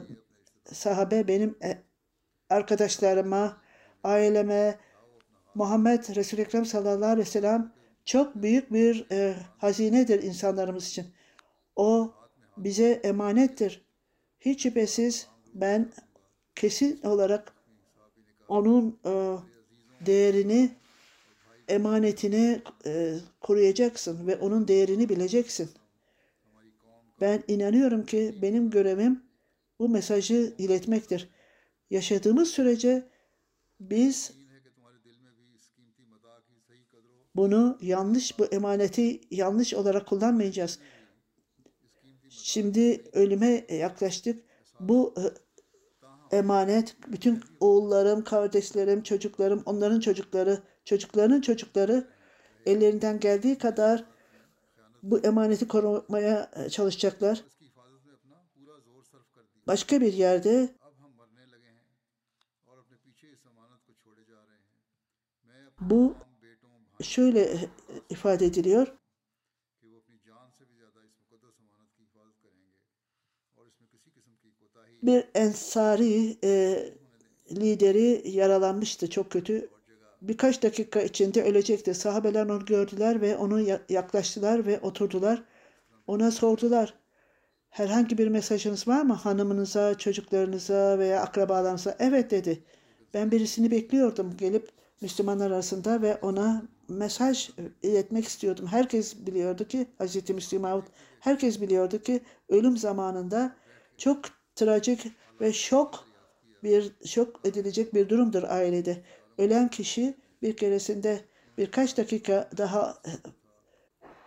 [0.75, 1.83] sahabe benim e,
[2.51, 3.57] arkadaşlarıma,
[4.05, 4.79] aileme,
[5.55, 7.73] Muhammed Resul-i Ekrem sallallahu aleyhi ve sellem
[8.05, 11.07] çok büyük bir e, hazinedir insanlarımız için.
[11.77, 12.13] O
[12.57, 13.87] bize emanettir.
[14.41, 15.93] Hiç şüphesiz ben
[16.55, 17.53] kesin olarak
[18.49, 19.37] onun e,
[20.07, 20.71] değerini,
[21.73, 25.71] emanetini e, koruyacaksın ve onun değerini bileceksin.
[27.21, 29.23] Ben inanıyorum ki benim görevim
[29.79, 31.29] bu mesajı iletmektir.
[31.91, 33.09] Yaşadığımız sürece
[33.81, 34.33] biz
[37.35, 40.79] bunu yanlış, bu emaneti yanlış olarak kullanmayacağız.
[42.29, 44.45] Şimdi ölüme yaklaştık.
[44.81, 52.09] Bu e, emanet, bütün oğullarım, kardeşlerim, çocuklarım, onların çocukları, çocuklarının çocukları
[52.67, 54.05] ellerinden geldiği kadar
[55.03, 57.45] bu emaneti korumaya e, çalışacaklar.
[59.67, 60.69] Başka bir yerde
[65.81, 66.15] bu
[67.03, 67.71] şöyle
[68.11, 68.99] ifade ediliyor.
[75.03, 76.85] Bir ensari e,
[77.51, 79.72] lideri yaralanmıştı çok kötü.
[80.23, 81.95] Birkaç dakika içinde ölecekti.
[81.95, 85.43] Sahabeler onu gördüler ve onu yaklaştılar ve oturdular.
[86.07, 86.95] Ona sordular.
[87.71, 91.97] Herhangi bir mesajınız var mı hanımınıza, çocuklarınıza veya akrabalarınıza?
[91.99, 92.65] Evet dedi.
[93.15, 94.69] Ben birisini bekliyordum gelip
[95.01, 97.51] Müslümanlar arasında ve ona mesaj
[97.83, 98.67] iletmek istiyordum.
[98.67, 100.31] Herkes biliyordu ki Hz.
[100.31, 100.83] Müslüman
[101.21, 103.57] herkes biliyordu ki ölüm zamanında
[103.99, 104.21] çok
[104.55, 106.05] trajik ve şok
[106.63, 109.03] bir şok edilecek bir durumdur ailede.
[109.39, 111.21] Ölen kişi bir keresinde
[111.59, 113.03] birkaç dakika daha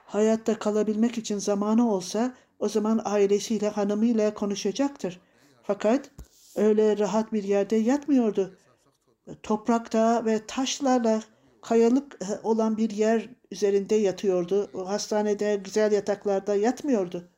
[0.06, 5.22] hayatta kalabilmek için zamanı olsa o zaman ailesiyle hanımıyla konuşacaktır.
[5.64, 6.12] Fakat
[6.56, 8.58] öyle rahat bir yerde yatmıyordu.
[9.44, 11.22] Toprakta ve taşlarla
[11.62, 14.88] kayalık olan bir yer üzerinde yatıyordu.
[14.88, 17.30] Hastanede güzel yataklarda yatmıyordu.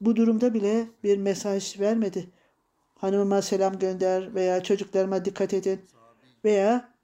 [0.00, 2.30] Bu durumda bile bir mesaj vermedi.
[2.94, 5.80] Hanımıma selam gönder veya çocuklarıma dikkat edin
[6.44, 6.95] veya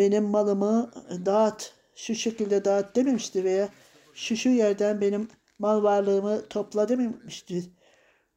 [0.00, 0.90] benim malımı
[1.26, 3.68] dağıt, şu şekilde dağıt dememişti veya
[4.14, 7.70] şu şu yerden benim mal varlığımı topla dememişti.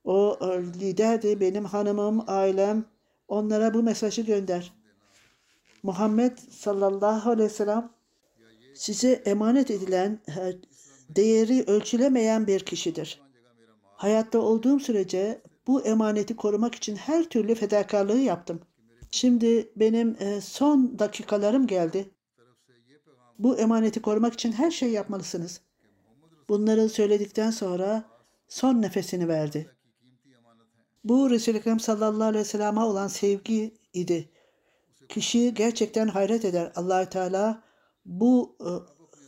[0.04, 0.39] O
[0.80, 2.86] liderdi, benim hanımım, ailem,
[3.28, 4.73] onlara bu mesajı gönder.
[5.84, 7.89] Muhammed sallallahu aleyhi ve sellem
[8.73, 10.19] size emanet edilen
[11.10, 13.21] değeri ölçülemeyen bir kişidir.
[13.95, 18.62] Hayatta olduğum sürece bu emaneti korumak için her türlü fedakarlığı yaptım.
[19.13, 22.12] Şimdi benim son dakikalarım geldi.
[23.39, 25.62] Bu emaneti korumak için her şey yapmalısınız.
[26.49, 28.04] Bunları söyledikten sonra
[28.47, 29.76] son nefesini verdi.
[31.04, 34.30] Bu Resul-i Ekrem sallallahu aleyhi ve sellem'e olan sevgi idi.
[35.10, 36.71] Kişi gerçekten hayret eder.
[36.76, 37.63] allah Teala
[38.06, 38.69] bu e,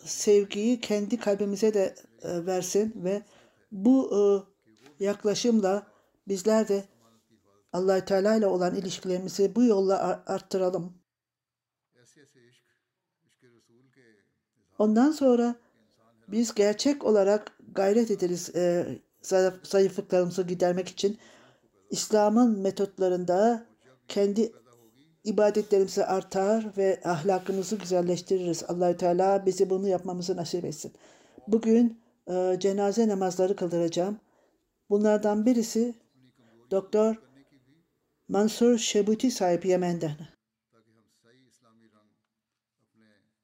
[0.08, 3.22] sevgiyi kendi kalbimize de e, versin ve
[3.72, 4.20] bu e,
[5.06, 5.88] yaklaşımla
[6.28, 6.84] bizler de
[7.76, 10.94] allah Teala ile olan ilişkilerimizi bu yolla arttıralım.
[14.80, 15.56] Ondan sonra
[16.28, 18.56] biz gerçek olarak gayret ederiz.
[18.56, 18.88] E,
[19.22, 21.18] zayıf- zayıflıklarımızı gidermek için
[21.90, 23.66] İslam'ın metotlarında
[24.08, 24.52] kendi
[25.24, 28.64] ibadetlerimizi artar ve ahlakımızı güzelleştiririz.
[28.68, 30.94] Allahü Teala bizi bunu yapmamızı nasip etsin.
[31.48, 34.20] Bugün e, cenaze namazları kıldıracağım.
[34.90, 35.96] Bunlardan birisi
[36.72, 37.16] Doktor
[38.28, 40.18] Mansur Şebuti sahip Yemen'den.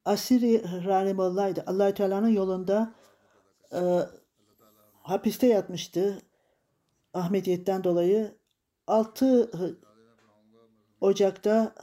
[0.05, 1.63] Asiri Rahimallah'ydı.
[1.67, 2.95] allah Teala'nın yolunda
[3.73, 3.99] e,
[5.03, 6.21] hapiste yatmıştı.
[7.13, 8.37] Ahmediyetten dolayı
[8.87, 9.51] 6
[11.01, 11.75] Ocak'ta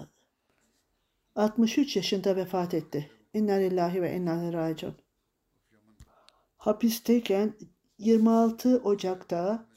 [1.37, 3.11] 63 yaşında vefat etti.
[3.35, 4.95] İnna lillahi ve inna ileyhi raciun.
[6.57, 7.55] Hapisteyken
[7.99, 9.68] 26 Ocak'ta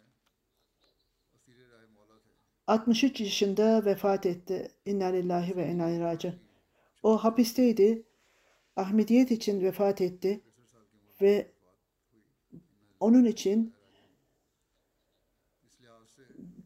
[2.71, 4.71] 63 yaşında vefat etti.
[4.85, 6.35] İnna lillahi ve inna raciun.
[7.03, 8.03] O hapisteydi.
[8.75, 10.41] Ahmediyet için vefat etti
[11.21, 11.51] ve
[12.99, 13.73] onun için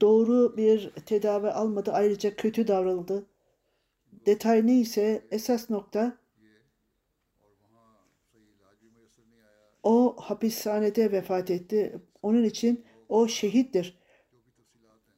[0.02, 1.92] doğru bir tedavi almadı.
[1.92, 3.26] Ayrıca kötü davranıldı.
[4.26, 6.18] Detay neyse esas nokta
[9.84, 12.00] o hapishanede vefat etti.
[12.22, 14.05] Onun için o şehittir.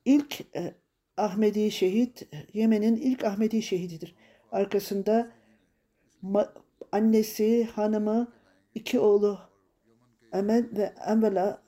[0.08, 0.74] İlk e,
[1.18, 4.16] Ahmedi şehit Yemen'in ilk Ahmedi şehididir.
[4.52, 5.32] Arkasında
[6.92, 8.34] annesi, hanımı,
[8.76, 9.40] iki oğlu
[10.34, 11.64] Emel ve Emvela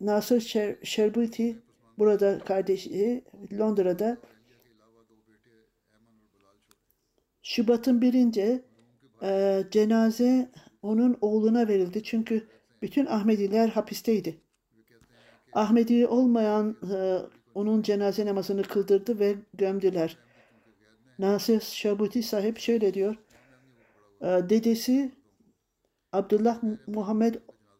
[0.00, 1.58] Nasır Şer- Şerbuti
[1.98, 3.24] burada kardeşi
[3.58, 4.18] Londra'da
[7.42, 8.64] Şubat'ın birinde
[9.22, 10.50] e, cenaze
[10.82, 12.02] onun oğluna verildi.
[12.02, 12.48] Çünkü
[12.82, 14.41] bütün Ahmediler hapisteydi.
[15.52, 17.18] Ahmedi olmayan e,
[17.54, 20.18] onun cenaze namazını kıldırdı ve gömdüler.
[21.18, 23.16] Nasır Şabuti sahip şöyle diyor.
[24.20, 25.12] E, dedesi
[26.12, 27.34] Abdullah Muhammed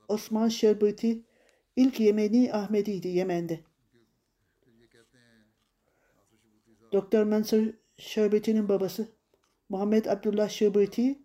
[0.09, 1.23] Osman Şerbuti
[1.77, 3.61] ilk Yemeni Ahmediydi Yemen'de.
[6.93, 7.67] Doktor Mansur
[7.99, 9.09] Şerbeti'nin babası
[9.69, 11.19] Muhammed Abdullah Şerbeti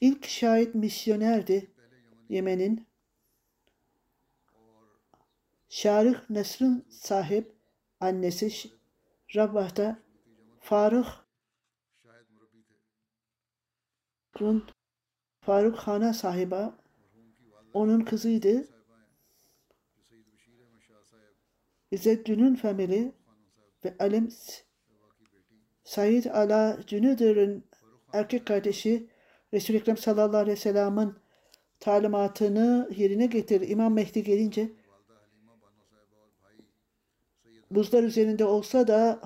[0.00, 1.70] ilk şahit misyonerdi
[2.28, 2.89] Yemen'in.
[5.70, 7.52] Şarık Nesrin sahip
[8.00, 8.70] annesi
[9.36, 9.98] Rabah'ta
[10.60, 11.14] Faruk'un
[15.40, 16.78] Faruk Han'a sahiba
[17.72, 18.68] onun kızıydı.
[21.90, 23.12] İzzeddin'in famili
[23.84, 24.28] ve Alim
[25.84, 27.64] Said Ala Cünüdür'ün
[28.12, 29.10] erkek kardeşi
[29.54, 31.14] Resul-i Ekrem sallallahu aleyhi ve sellem'in
[31.80, 33.68] talimatını yerine getir.
[33.68, 34.79] İmam Mehdi gelince
[37.70, 39.20] buzlar üzerinde olsa da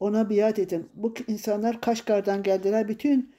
[0.00, 0.90] ona biat edin.
[0.94, 2.88] Bu insanlar Kaşgar'dan geldiler.
[2.88, 3.34] Bütün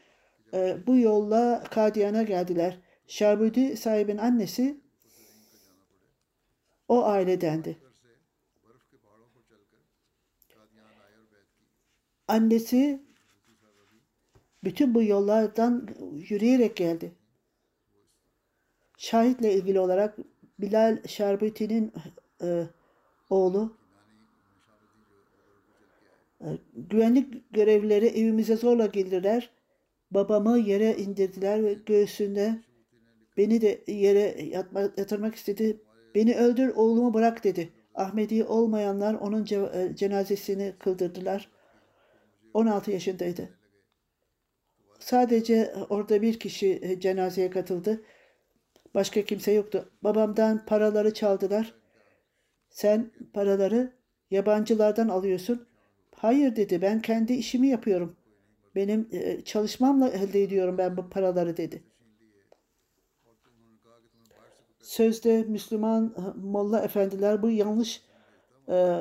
[0.53, 2.79] e, bu yolla Kadiyan'a geldiler.
[3.07, 4.81] Şarbudi sahibin annesi
[6.87, 7.77] o ailedendi.
[12.27, 13.03] Annesi
[14.63, 15.87] bütün bu yollardan
[16.29, 17.11] yürüyerek geldi.
[18.97, 20.17] Şahitle ilgili olarak
[20.59, 21.93] Bilal Şarbuti'nin
[22.41, 22.67] e,
[23.33, 23.77] oğlu
[26.41, 29.49] e, güvenlik görevlileri evimize zorla girdiler.
[30.11, 32.61] Babamı yere indirdiler ve göğsünde
[33.37, 35.81] beni de yere yatma, yatırmak istedi.
[36.15, 37.69] Beni öldür oğlumu bırak dedi.
[37.95, 41.49] Ahmedi olmayanlar onun e, cenazesini kıldırdılar.
[42.53, 43.49] 16 yaşındaydı.
[44.99, 48.01] Sadece orada bir kişi e, cenazeye katıldı.
[48.95, 49.91] Başka kimse yoktu.
[50.03, 51.82] Babamdan paraları çaldılar.
[52.73, 53.93] Sen paraları
[54.31, 55.65] yabancılardan alıyorsun.
[56.15, 56.81] Hayır dedi.
[56.81, 58.15] Ben kendi işimi yapıyorum.
[58.75, 61.83] Benim e, çalışmamla elde ediyorum ben bu paraları dedi.
[64.81, 68.01] Sözde Müslüman e, Molla efendiler bu yanlış
[68.69, 68.99] e,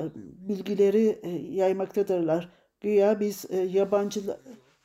[0.49, 1.21] bilgileri
[1.53, 2.49] yaymaktadırlar.
[2.81, 4.21] Güya biz yabancı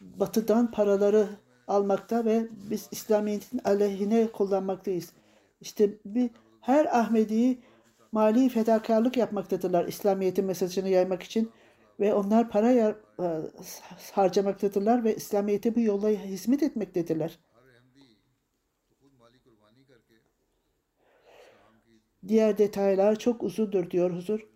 [0.02, 1.28] batıdan paraları
[1.68, 5.14] almakta ve biz İslamiyet'in aleyhine kullanmaktayız.
[5.62, 6.30] İşte bir,
[6.62, 7.58] her Ahmedi
[8.18, 11.52] mali fedakarlık yapmaktadırlar İslamiyet'in mesajını yaymak için
[12.00, 13.52] ve onlar para yar, e,
[14.12, 17.40] harcamaktadırlar ve İslamiyet'e bu yolla hizmet etmektedirler.
[22.28, 24.48] Diğer detaylar çok uzundur diyor huzur.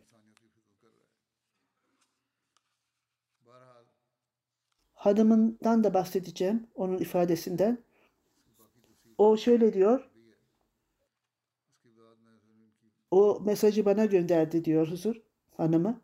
[4.93, 7.78] Hanımından da bahsedeceğim onun ifadesinden.
[9.18, 10.11] O şöyle diyor.
[13.12, 15.16] O mesajı bana gönderdi diyor Huzur
[15.57, 16.01] hanımı.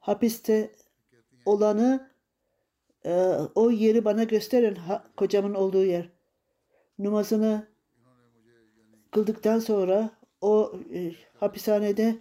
[0.00, 0.72] Hapiste
[1.44, 2.10] olanı
[3.04, 3.12] e,
[3.54, 6.10] o yeri bana gösterin ha, kocamın olduğu yer.
[6.98, 7.68] Numazını
[9.10, 12.18] kıldıktan sonra o e, hapishanede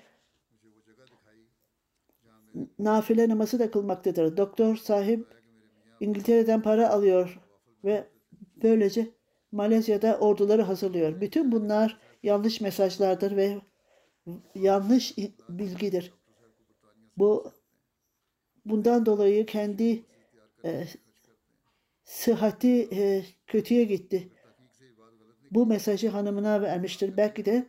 [2.80, 4.38] nafile namazı da kılmaktadır.
[4.38, 5.28] Doktor sahip
[6.00, 7.40] İngiltere'den para alıyor
[7.84, 8.08] ve
[8.64, 9.17] böylece
[9.52, 11.22] Malezya'da orduları hazırlıyor.
[11.22, 13.62] Bütün bunlar yanlış mesajlardır ve
[14.56, 15.18] yanlış
[15.50, 16.14] bilgidir.
[17.18, 17.52] Bu
[18.66, 20.06] bundan dolayı kendi
[20.66, 20.84] e,
[22.04, 24.30] sıhhati e, kötüye gitti.
[25.52, 27.18] Bu mesajı hanımına vermiştir.
[27.18, 27.68] Belki de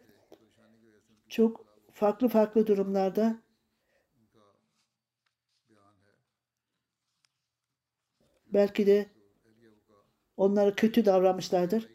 [1.29, 3.43] çok farklı farklı durumlarda
[8.53, 9.18] belki de
[10.39, 11.89] onlara kötü davranmışlardır.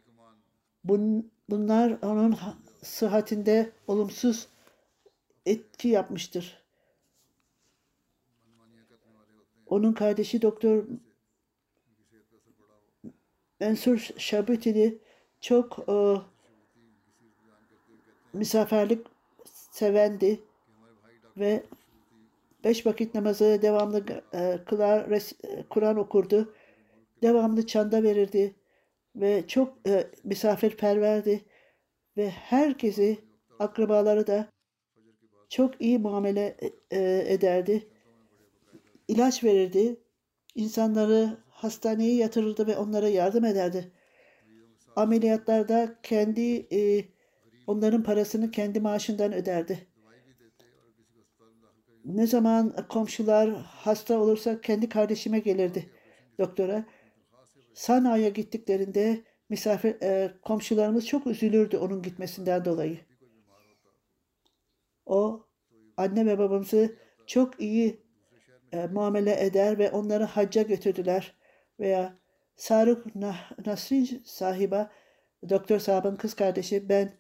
[0.83, 4.47] Bun, bunlar onun ha- sıhhatinde olumsuz
[5.45, 6.63] etki yapmıştır.
[9.65, 10.83] Onun kardeşi doktor
[13.59, 14.99] Mensur Şabutili
[15.41, 16.15] çok e,
[18.33, 19.07] misafirlik
[19.71, 20.41] sevendi
[21.37, 21.63] ve
[22.63, 26.53] beş vakit namazı devamlı e, kılar, e, Kur'an okurdu.
[27.23, 28.55] Devamlı çanda verirdi
[29.15, 31.45] ve çok e, misafirperverdi
[32.17, 33.17] ve herkesi
[33.59, 34.49] akrabaları da
[35.49, 36.57] çok iyi muamele
[36.91, 37.87] e, ederdi.
[39.07, 39.99] İlaç verirdi.
[40.55, 43.91] İnsanları hastaneye yatırırdı ve onlara yardım ederdi.
[44.95, 47.05] Ameliyatlarda kendi e,
[47.67, 49.87] onların parasını kendi maaşından öderdi.
[52.05, 55.89] Ne zaman komşular hasta olursa kendi kardeşime gelirdi
[56.39, 56.85] doktora.
[57.73, 62.99] Sana'ya gittiklerinde misafir e, komşularımız çok üzülürdü onun gitmesinden dolayı.
[65.05, 65.47] O
[65.97, 66.95] anne ve babamızı
[67.27, 68.03] çok iyi
[68.71, 71.35] e, muamele eder ve onları hacca götürdüler.
[71.79, 72.17] Veya
[72.55, 73.15] Sarık
[73.65, 74.91] Nasrin sahiba,
[75.49, 77.13] doktor sahibin kız kardeşi ben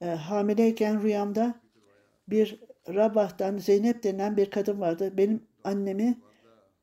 [0.00, 1.60] e, hamileyken rüyamda
[2.28, 5.16] bir Rabah'tan Zeynep denilen bir kadın vardı.
[5.16, 6.18] Benim annemi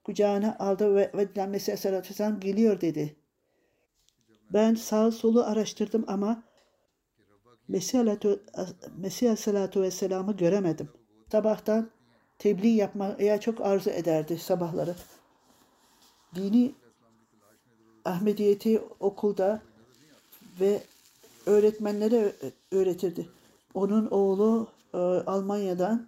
[0.05, 3.15] kucağına aldı ve, ve Mesih Aleyhisselatü Vesselam geliyor dedi.
[4.53, 6.43] Ben sağ solu araştırdım ama
[7.67, 10.89] Mesih Aleyhisselatü Vesselam'ı göremedim.
[11.31, 11.89] Sabahtan
[12.39, 14.95] tebliğ yapmaya çok arzu ederdi sabahları.
[16.35, 16.75] Dini
[18.05, 19.61] Ahmediyeti okulda
[20.59, 20.81] ve
[21.45, 22.31] öğretmenlere
[22.71, 23.29] öğretirdi.
[23.73, 26.07] Onun oğlu e, Almanya'dan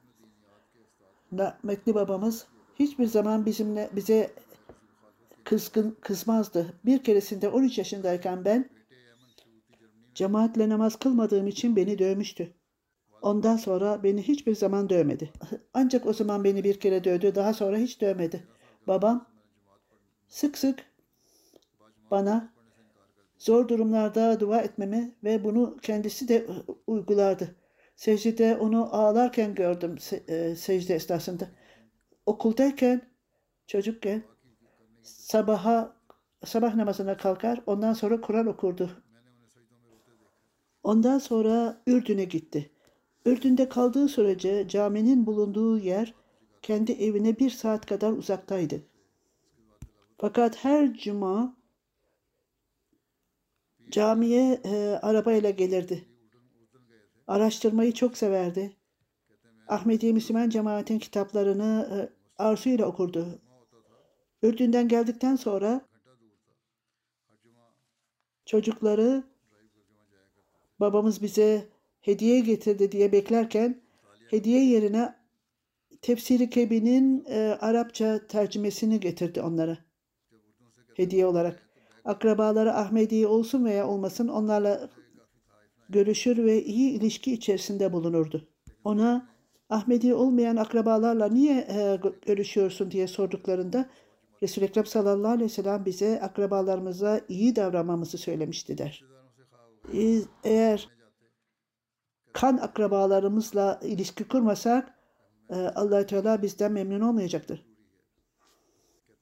[1.37, 2.47] rahmetli babamız
[2.79, 4.31] hiçbir zaman bizimle bize
[5.43, 6.73] kızgın kızmazdı.
[6.85, 8.69] Bir keresinde 13 yaşındayken ben
[10.15, 12.53] cemaatle namaz kılmadığım için beni dövmüştü.
[13.21, 15.31] Ondan sonra beni hiçbir zaman dövmedi.
[15.73, 17.35] Ancak o zaman beni bir kere dövdü.
[17.35, 18.47] Daha sonra hiç dövmedi.
[18.87, 19.25] Babam
[20.27, 20.85] sık sık
[22.11, 22.53] bana
[23.37, 26.47] zor durumlarda dua etmemi ve bunu kendisi de
[26.87, 27.55] uygulardı.
[27.95, 31.47] Secdede onu ağlarken gördüm se- e, secde esnasında.
[32.27, 33.01] Okuldayken,
[33.67, 34.23] çocukken
[35.03, 35.95] sabaha
[36.45, 38.91] sabah namazına kalkar, ondan sonra Kur'an okurdu.
[40.83, 42.71] Ondan sonra Ürdün'e gitti.
[43.25, 46.13] Ürdün'de kaldığı sürece caminin bulunduğu yer
[46.61, 48.81] kendi evine bir saat kadar uzaktaydı.
[50.17, 51.57] Fakat her cuma
[53.89, 56.05] camiye e, arabayla gelirdi.
[57.27, 58.77] Araştırmayı çok severdi.
[59.67, 63.41] Ahmediye Müslüman cemaatin kitaplarını e, arzuyla okurdu.
[64.41, 65.81] Ürdün'den geldikten sonra
[68.45, 69.23] çocukları
[70.79, 71.67] babamız bize
[72.01, 73.81] hediye getirdi diye beklerken
[74.29, 75.15] hediye yerine
[76.01, 79.77] Tefsiri Kebi'nin e, Arapça tercümesini getirdi onlara
[80.93, 81.69] hediye olarak.
[82.05, 84.89] Akrabaları Ahmedi olsun veya olmasın onlarla
[85.89, 88.47] görüşür ve iyi ilişki içerisinde bulunurdu.
[88.83, 89.36] Ona
[89.69, 93.89] Ahmedi olmayan akrabalarla niye e, görüşüyorsun diye sorduklarında
[94.43, 99.03] Resul-i Ekrem sallallahu aleyhi ve sellem bize akrabalarımıza iyi davranmamızı söylemişti der.
[99.93, 100.89] E, Eğer
[102.33, 104.93] kan akrabalarımızla ilişki kurmasak
[105.49, 107.65] e, allah Teala bizden memnun olmayacaktır.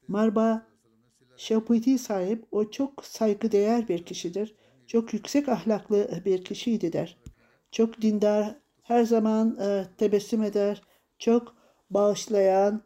[0.07, 0.67] Marba
[1.37, 4.55] Şaputi sahip o çok saygıdeğer bir kişidir.
[4.87, 7.17] Çok yüksek ahlaklı bir kişiydi der.
[7.71, 8.55] Çok dindar,
[8.85, 10.81] her zaman e, tebessüm eder,
[11.19, 11.55] çok
[11.89, 12.81] bağışlayan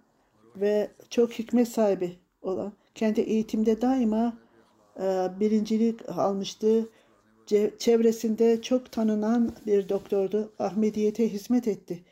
[0.56, 2.74] ve çok hikmet sahibi olan.
[2.95, 4.38] Kendi eğitimde daima
[5.00, 6.89] e, birincilik almıştı.
[7.47, 10.54] Ce- çevresinde çok tanınan bir doktordu.
[10.60, 12.04] Ahmediyete hizmet etti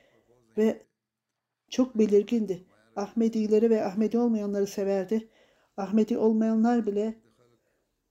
[0.57, 0.81] ve
[1.69, 2.63] çok belirgindi.
[2.95, 5.27] Ahmedileri ve Ahmedi olmayanları severdi.
[5.77, 7.15] Ahmedi olmayanlar bile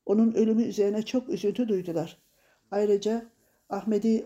[0.06, 2.18] onun ölümü üzerine çok üzüntü duydular.
[2.70, 3.26] Ayrıca
[3.70, 4.24] Ahmedi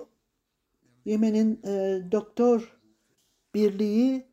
[1.04, 2.76] Yemen'in e, doktor
[3.54, 4.26] birliği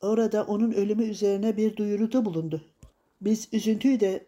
[0.00, 2.64] orada onun ölümü üzerine bir duyuruda bulundu.
[3.20, 4.26] Biz üzüntüyle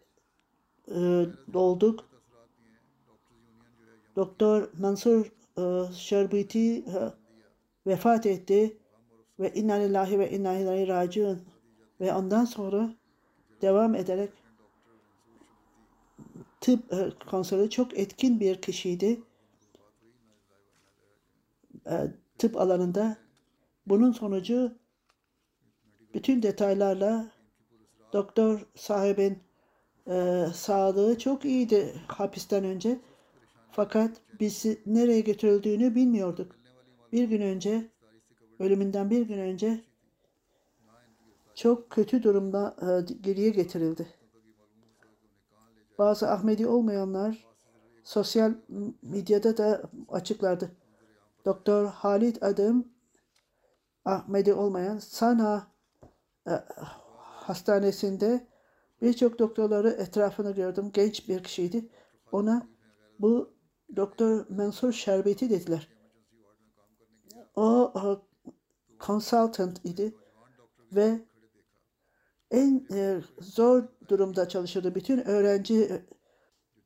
[0.89, 2.11] e, dolduk.
[4.16, 6.85] Doktor Mansur e, Şerbiti e,
[7.87, 8.76] vefat etti
[9.41, 11.43] ve inna lillahi ve inna ileyhi raciun
[12.01, 12.95] ve ondan sonra
[13.62, 14.30] devam ederek
[16.61, 19.20] tıp e, konseri çok etkin bir kişiydi.
[21.87, 21.95] E,
[22.39, 23.16] tıp alanında
[23.87, 24.72] bunun sonucu
[26.14, 27.30] bütün detaylarla
[28.12, 29.39] doktor sahibin
[30.09, 33.01] e, sağlığı çok iyiydi hapisten önce.
[33.70, 34.11] Fakat
[34.41, 36.57] bizi nereye götürüldüğünü bilmiyorduk.
[37.12, 37.91] Bir gün önce,
[38.59, 39.80] ölümünden bir gün önce
[41.55, 44.07] çok kötü durumda e, geriye getirildi.
[45.99, 47.47] Bazı Ahmedi olmayanlar
[48.05, 48.55] sosyal
[49.03, 50.70] medyada da açıklardı.
[51.45, 52.88] Doktor Halit Adım
[54.05, 55.66] Ahmedi olmayan Sana
[56.47, 56.53] e,
[57.20, 58.47] hastanesinde
[59.03, 60.90] birçok doktorları etrafını gördüm.
[60.92, 61.88] Genç bir kişiydi.
[62.32, 62.68] Ona
[63.18, 63.55] bu
[63.97, 65.88] Doktor Mansur Şerbeti dediler.
[67.57, 67.92] O,
[69.01, 70.14] consultant idi
[70.92, 71.20] ve
[72.51, 74.95] en e, zor durumda çalışırdı.
[74.95, 76.03] Bütün öğrenci e,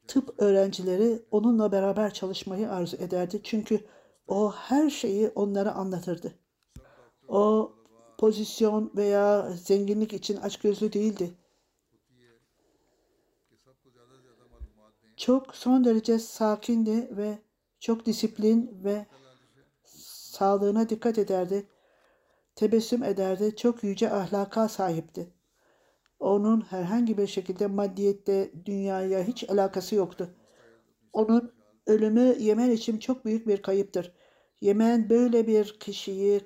[0.07, 3.41] tıp öğrencileri onunla beraber çalışmayı arzu ederdi.
[3.45, 3.81] Çünkü
[4.29, 6.35] o her şeyi onlara anlatırdı.
[7.29, 7.73] O
[8.19, 11.35] pozisyon veya zenginlik için açgözlü değildi.
[15.17, 17.39] Çok son derece sakindi ve
[17.81, 19.07] çok disiplin ve
[19.85, 21.67] sağlığına dikkat ederdi.
[22.55, 23.57] Tebessüm ederdi.
[23.57, 25.33] Çok yüce ahlaka sahipti.
[26.21, 30.35] Onun herhangi bir şekilde maddiyette dünyaya hiç alakası yoktu.
[31.13, 31.58] Onun
[31.89, 34.13] ölümü Yemen için çok büyük bir kayıptır.
[34.61, 36.41] Yemen böyle bir kişiyi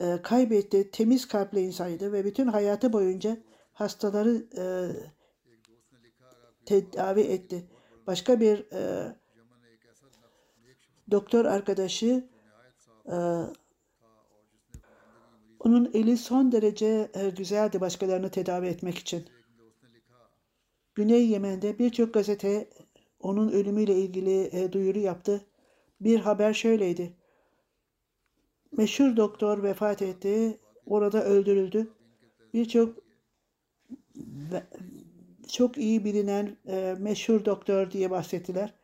[0.00, 0.90] e, kaybetti.
[0.90, 3.36] Temiz kalpli insaydı ve bütün hayatı boyunca
[3.72, 4.64] hastaları e,
[6.66, 7.64] tedavi etti.
[8.06, 9.12] Başka bir e,
[11.10, 12.28] doktor arkadaşı
[13.06, 13.16] e,
[15.60, 19.28] onun eli son derece e, güzeldi başkalarını tedavi etmek için.
[20.94, 22.68] Güney Yemen'de birçok gazete
[23.22, 25.44] onun ölümüyle ilgili e, duyuru yaptı.
[26.00, 27.12] Bir haber şöyleydi.
[28.76, 30.58] Meşhur doktor vefat etti.
[30.86, 31.90] Orada öldürüldü.
[32.54, 32.96] Birçok
[35.48, 38.74] çok iyi bilinen e, meşhur doktor diye bahsettiler.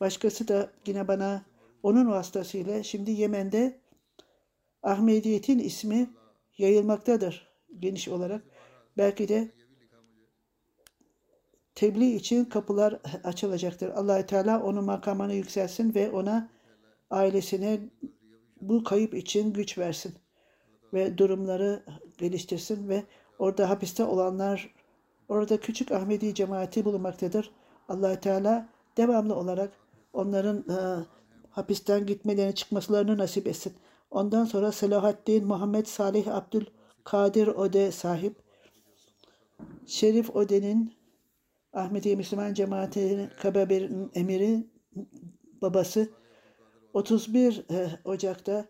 [0.00, 1.44] Başkası da yine bana
[1.82, 3.80] onun vasıtasıyla şimdi Yemen'de
[4.82, 6.10] Ahmediyet'in ismi
[6.58, 8.42] yayılmaktadır geniş olarak.
[8.96, 9.48] Belki de
[11.74, 13.88] tebliğ için kapılar açılacaktır.
[13.88, 16.48] allah Teala onun makamını yükselsin ve ona
[17.10, 17.80] ailesine
[18.60, 20.14] bu kayıp için güç versin
[20.92, 21.82] ve durumları
[22.18, 23.02] geliştirsin ve
[23.38, 24.74] orada hapiste olanlar
[25.28, 27.50] orada küçük Ahmedi cemaati bulunmaktadır.
[27.88, 29.72] allah Teala devamlı olarak
[30.12, 31.04] onların e,
[31.50, 33.72] hapisten gitmelerini çıkmalarını nasip etsin.
[34.10, 36.66] Ondan sonra Selahaddin Muhammed Salih Abdül
[37.04, 38.36] Kadir Ode sahip.
[39.86, 40.94] Şerif Ode'nin
[41.74, 44.66] Ahmedi Müslüman Cemaati Kababir'in emiri
[45.62, 46.08] babası
[46.92, 48.66] 31 e, Ocak'ta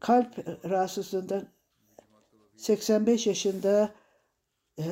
[0.00, 1.48] kalp rahatsızlığından
[2.56, 3.94] 85 yaşında
[4.78, 4.84] e,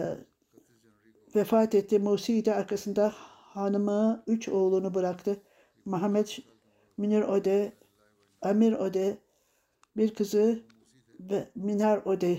[1.34, 1.98] vefat etti.
[1.98, 3.12] Musi de arkasında
[3.54, 5.42] hanımı, üç oğlunu bıraktı.
[5.84, 6.28] Muhammed
[6.98, 7.72] Münir Ode,
[8.42, 9.18] Amir Ode,
[9.96, 10.62] bir kızı
[11.20, 12.38] ve Minar Ode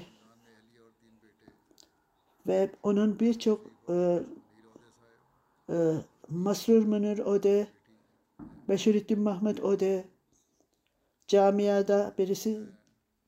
[2.47, 4.19] ve onun birçok e,
[6.29, 7.67] Masrur Münir Ode,
[8.69, 10.05] Beşirettin Mahmut Ode
[11.27, 12.59] camiada birisi,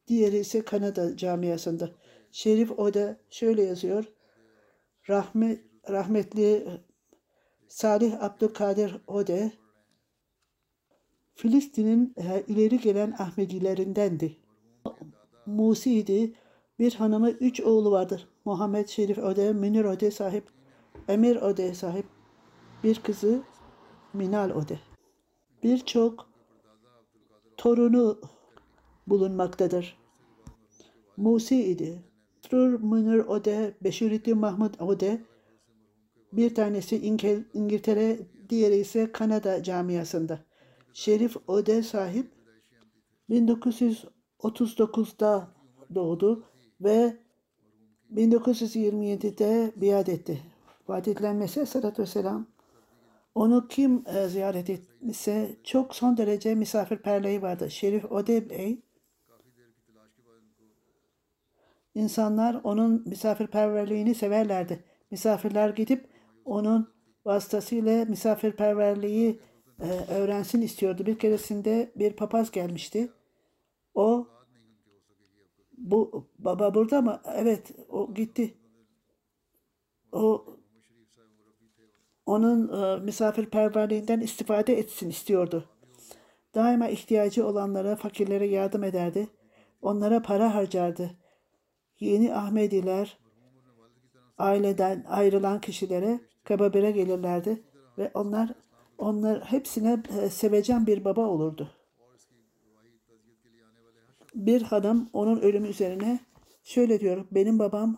[0.08, 1.92] diğeri ise Kanada camiasında.
[2.32, 4.06] Şerif Ode şöyle yazıyor.
[5.10, 6.68] Rahmet, rahmetli
[7.68, 9.52] Salih Abdülkadir Ode
[11.36, 14.38] Filistin'in e, ileri gelen Ahmedilerindendi.
[15.46, 16.34] Musi'ydi.
[16.80, 18.30] Bir hanımı, üç oğlu vardır.
[18.46, 20.50] Muhammed Şerif Ode, Münir Ode sahip,
[21.08, 22.15] Emir Ode sahip.
[22.86, 23.42] Bir kızı
[24.14, 24.80] Minal Ode.
[25.64, 26.30] Birçok
[27.58, 28.22] torunu
[29.08, 29.98] bulunmaktadır.
[31.18, 32.04] Musi idi.
[32.42, 35.22] Srur Münir Ode, Beşirettin Mahmut Ode,
[36.34, 36.98] bir tanesi
[37.54, 38.20] İngiltere,
[38.50, 40.40] diğeri ise Kanada camiasında.
[40.94, 42.32] Şerif Ode sahip
[43.30, 45.48] 1939'da
[45.96, 46.44] doğdu
[46.82, 47.18] ve
[48.14, 50.42] 1927'de biat etti.
[50.88, 52.55] Vaat edilen Mesih Aleyhisselatü Vesselam
[53.36, 57.72] Onu kim e, ziyaret etmişse çok son derece misafirperliği vardı.
[57.72, 58.82] Şerif Ode Bey
[61.96, 64.84] İnsanlar onun misafirperverliğini severlerdi.
[65.12, 66.10] Misafirler gidip
[66.46, 66.94] onun
[67.26, 69.40] vasıtasıyla misafirperverliği
[69.80, 71.06] e, öğrensin istiyordu.
[71.06, 73.12] Bir keresinde bir papaz gelmişti.
[73.94, 74.28] O
[75.78, 77.22] bu baba burada mı?
[77.36, 78.58] Evet, o gitti.
[80.12, 80.55] O
[82.26, 85.70] onun e, misafirperverliğinden istifade etsin istiyordu.
[86.56, 89.28] Daima ihtiyacı olanlara, fakirlere yardım ederdi.
[89.82, 91.12] Onlara para harcardı.
[92.00, 93.18] Yeni Ahmediler
[94.38, 97.64] aileden ayrılan kişilere kababire gelirlerdi
[97.98, 98.50] ve onlar
[98.98, 101.72] onlar hepsine e, sevecen bir baba olurdu.
[104.36, 106.20] Bir hanım onun ölümü üzerine
[106.64, 107.26] şöyle diyor.
[107.32, 107.98] Benim babam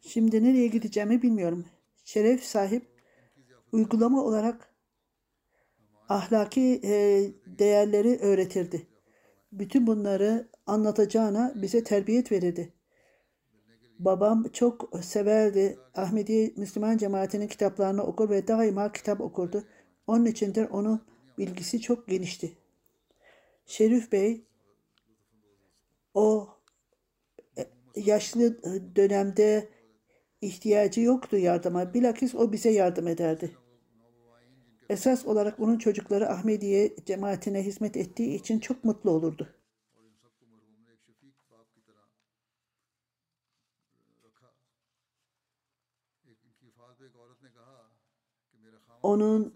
[0.00, 1.64] şimdi nereye gideceğimi bilmiyorum.
[2.04, 2.95] Şeref sahip
[3.72, 4.74] uygulama olarak
[6.08, 8.86] ahlaki e, değerleri öğretirdi.
[9.52, 12.72] Bütün bunları anlatacağına bize terbiyet verirdi.
[13.98, 15.78] Babam çok severdi.
[15.94, 19.64] Ahmedi Müslüman cemaatinin kitaplarını okur ve daima kitap okurdu.
[20.06, 21.00] Onun içindir onun
[21.38, 22.52] bilgisi çok genişti.
[23.66, 24.44] Şerif Bey
[26.14, 26.48] o
[27.96, 28.62] yaşlı
[28.96, 29.68] dönemde
[30.46, 31.94] ihtiyacı yoktu yardıma.
[31.94, 33.56] Bilakis o bize yardım ederdi.
[34.88, 39.48] Esas olarak onun çocukları Ahmediye cemaatine hizmet ettiği için çok mutlu olurdu.
[49.02, 49.54] Onun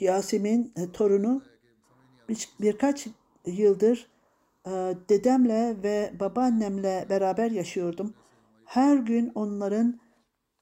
[0.00, 1.42] Yasemin e, torunu
[2.28, 3.06] bir, birkaç
[3.46, 4.08] yıldır
[4.66, 4.70] e,
[5.08, 8.14] dedemle ve babaannemle beraber yaşıyordum.
[8.74, 10.00] Her gün onların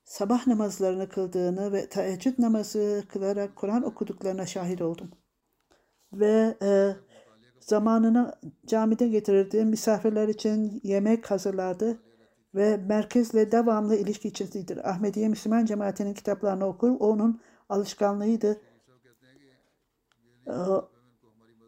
[0.05, 5.11] sabah namazlarını kıldığını ve teheccüd namazı kılarak Kur'an okuduklarına şahit oldum.
[6.13, 6.97] Ve e,
[7.61, 8.35] zamanını
[8.67, 9.65] camide getirirdi.
[9.65, 11.99] Misafirler için yemek hazırlardı
[12.55, 14.91] ve merkezle devamlı ilişki içindedir.
[14.91, 16.97] Ahmediye Müslüman cemaatinin kitaplarını okur.
[17.01, 18.61] Onun alışkanlığıydı.
[20.47, 20.53] Ee,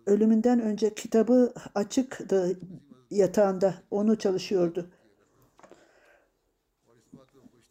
[0.07, 2.59] ölümünden önce kitabı açıktı
[3.11, 3.75] yatağında.
[3.91, 4.91] Onu çalışıyordu.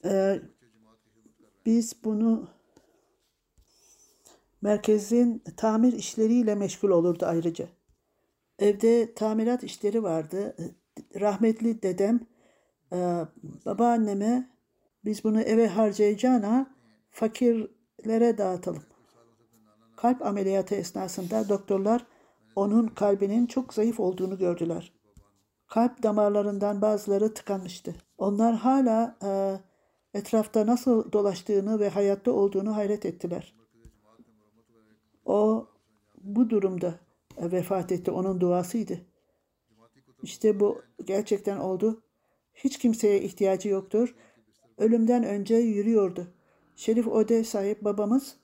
[0.05, 0.41] Ee,
[1.65, 2.47] biz bunu
[4.61, 7.67] merkezin tamir işleriyle meşgul olurdu ayrıca.
[8.59, 10.55] Evde tamirat işleri vardı.
[11.19, 12.19] Rahmetli dedem
[12.93, 12.97] e,
[13.65, 14.49] babaanneme
[15.05, 16.75] biz bunu eve harcayacağına
[17.11, 18.83] fakirlere dağıtalım.
[19.95, 22.05] Kalp ameliyatı esnasında doktorlar
[22.55, 24.93] onun kalbinin çok zayıf olduğunu gördüler.
[25.67, 27.95] Kalp damarlarından bazıları tıkanmıştı.
[28.17, 29.59] Onlar hala e,
[30.13, 33.55] etrafta nasıl dolaştığını ve hayatta olduğunu hayret ettiler.
[35.25, 35.67] O
[36.23, 36.99] bu durumda
[37.37, 38.11] vefat etti.
[38.11, 38.99] Onun duasıydı.
[40.23, 42.03] İşte bu gerçekten oldu.
[42.53, 44.15] Hiç kimseye ihtiyacı yoktur.
[44.77, 46.27] Ölümden önce yürüyordu.
[46.75, 48.35] Şerif Ode sahip babamız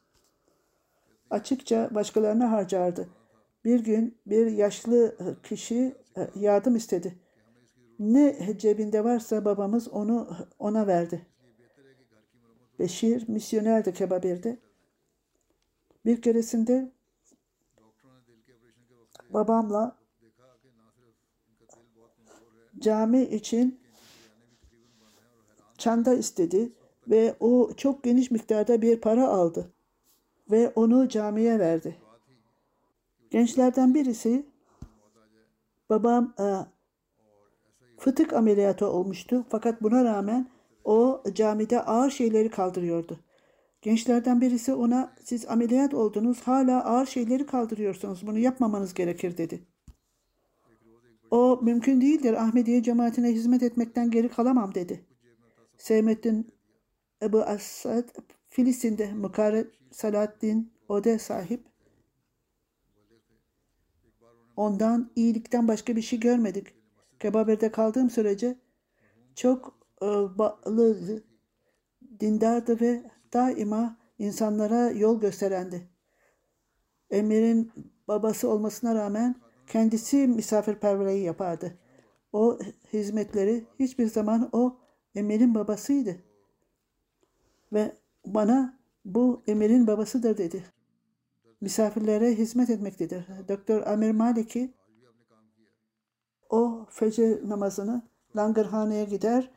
[1.29, 3.09] açıkça başkalarına harcardı.
[3.65, 7.15] Bir gün bir yaşlı kişi e, yardım istedi.
[7.99, 11.25] Ne cebinde varsa babamız onu ona verdi.
[12.79, 14.57] Beşir misyonerdi Kebabir'de.
[16.05, 16.91] Bir keresinde
[19.29, 19.97] babamla
[22.79, 23.79] cami için
[25.77, 26.73] çanta istedi
[27.07, 29.73] ve o çok geniş miktarda bir para aldı
[30.51, 31.97] ve onu camiye verdi.
[33.29, 34.45] Gençlerden birisi
[35.89, 36.45] babam e,
[37.97, 40.49] fıtık ameliyatı olmuştu fakat buna rağmen
[40.83, 43.19] o camide ağır şeyleri kaldırıyordu.
[43.81, 49.61] Gençlerden birisi ona siz ameliyat oldunuz hala ağır şeyleri kaldırıyorsunuz bunu yapmamanız gerekir dedi.
[51.31, 55.05] O mümkün değildir Ahmediye cemaatine hizmet etmekten geri kalamam dedi.
[55.77, 56.47] Seymettin
[57.21, 58.09] Ebu Asad
[58.47, 61.63] Filistin'de Mukarret Salahaddin Ode sahip.
[64.55, 66.67] Ondan iyilikten başka bir şey görmedik.
[67.19, 68.55] Kebaber'de kaldığım sürece
[69.35, 71.23] çok bağlı,
[72.19, 75.89] dindardı ve daima insanlara yol gösterendi.
[77.09, 77.71] Emir'in
[78.07, 79.35] babası olmasına rağmen
[79.67, 81.77] kendisi misafirperverliği yapardı.
[82.33, 82.59] O
[82.93, 84.77] hizmetleri hiçbir zaman o
[85.15, 86.15] Emir'in babasıydı.
[87.73, 87.95] Ve
[88.25, 90.63] bana bu Emir'in babasıdır dedi.
[91.61, 93.25] Misafirlere hizmet etmektedir.
[93.47, 94.73] Doktor Amir Maliki
[96.49, 98.01] o fecir namazını
[98.35, 99.51] langırhaneye gider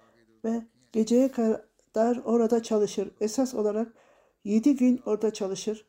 [0.44, 0.62] ve
[0.92, 3.10] geceye kadar orada çalışır.
[3.20, 3.92] Esas olarak
[4.44, 5.86] Yedi gün orada çalışır.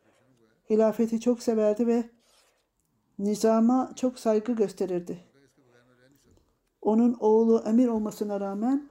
[0.69, 2.03] Hilafeti çok severdi ve
[3.19, 5.19] nizama çok saygı gösterirdi.
[6.81, 8.89] Onun oğlu emir olmasına rağmen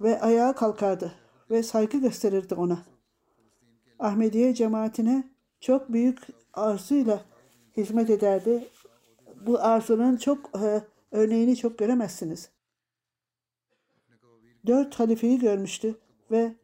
[0.00, 1.12] ve ayağa kalkardı
[1.50, 2.82] ve saygı gösterirdi ona.
[3.98, 5.30] Ahmediye cemaatine
[5.60, 6.18] çok büyük
[6.52, 7.24] arzuyla
[7.76, 8.68] hizmet ederdi.
[9.46, 12.50] Bu arzunun çok e, örneğini çok göremezsiniz.
[14.66, 15.98] Dört halifeyi görmüştü
[16.30, 16.54] ve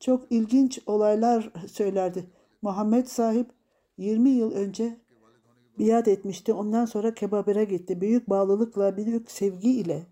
[0.00, 2.30] çok ilginç olaylar söylerdi.
[2.62, 3.50] Muhammed sahip
[3.98, 4.96] 20 yıl önce
[5.78, 6.52] biat etmişti.
[6.52, 8.00] Ondan sonra Kebabir'e gitti.
[8.00, 10.06] Büyük bağlılıkla, büyük sevgi ile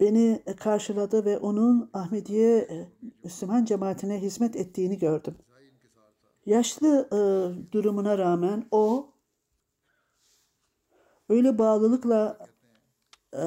[0.00, 2.88] beni karşıladı ve onun Ahmediye e,
[3.24, 5.34] Müslüman cemaatine hizmet ettiğini gördüm.
[6.46, 7.18] Yaşlı e,
[7.72, 9.10] durumuna rağmen o
[11.28, 12.38] öyle bağlılıkla
[13.34, 13.42] e,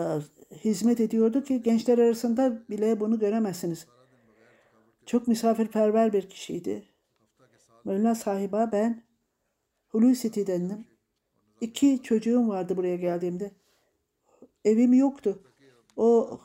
[0.51, 3.87] hizmet ediyordu ki gençler arasında bile bunu göremezsiniz.
[5.05, 6.83] Çok misafirperver bir kişiydi.
[7.85, 9.03] Mevla sahiba ben
[9.89, 10.87] Hulusi Tiden'dim.
[11.61, 13.51] İki çocuğum vardı buraya geldiğimde.
[14.65, 15.43] Evim yoktu.
[15.97, 16.39] O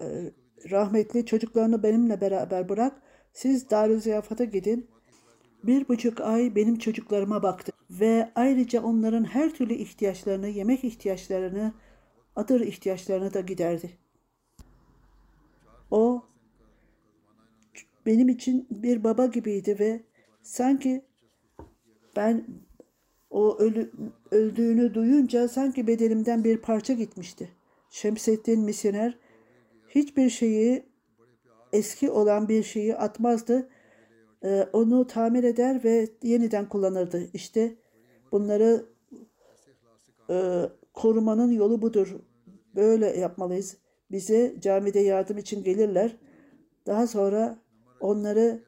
[0.00, 0.32] e,
[0.70, 3.02] rahmetli çocuklarını benimle beraber bırak.
[3.32, 4.90] Siz Darül Ziyafat'a gidin.
[5.64, 7.72] Bir buçuk ay benim çocuklarıma baktı.
[7.90, 11.72] Ve ayrıca onların her türlü ihtiyaçlarını, yemek ihtiyaçlarını,
[12.36, 13.90] adır ihtiyaçlarını da giderdi.
[15.90, 16.24] O
[18.06, 20.00] benim için bir baba gibiydi ve
[20.42, 21.04] sanki
[22.16, 22.44] ben
[23.30, 23.90] o ölü,
[24.30, 27.48] öldüğünü duyunca sanki bedenimden bir parça gitmişti.
[27.90, 29.18] Şemsettin misyoner
[29.88, 30.82] hiçbir şeyi
[31.72, 33.68] eski olan bir şeyi atmazdı.
[34.44, 37.30] Ee, onu tamir eder ve yeniden kullanırdı.
[37.34, 37.74] İşte
[38.32, 38.86] bunları
[40.30, 40.62] e,
[40.92, 42.16] korumanın yolu budur.
[42.74, 43.76] Böyle yapmalıyız.
[44.10, 46.16] Bize camide yardım için gelirler.
[46.86, 47.58] Daha sonra
[48.00, 48.64] onları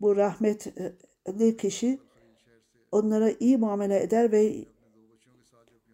[0.00, 1.98] bu rahmetli kişi
[2.92, 4.64] onlara iyi muamele eder ve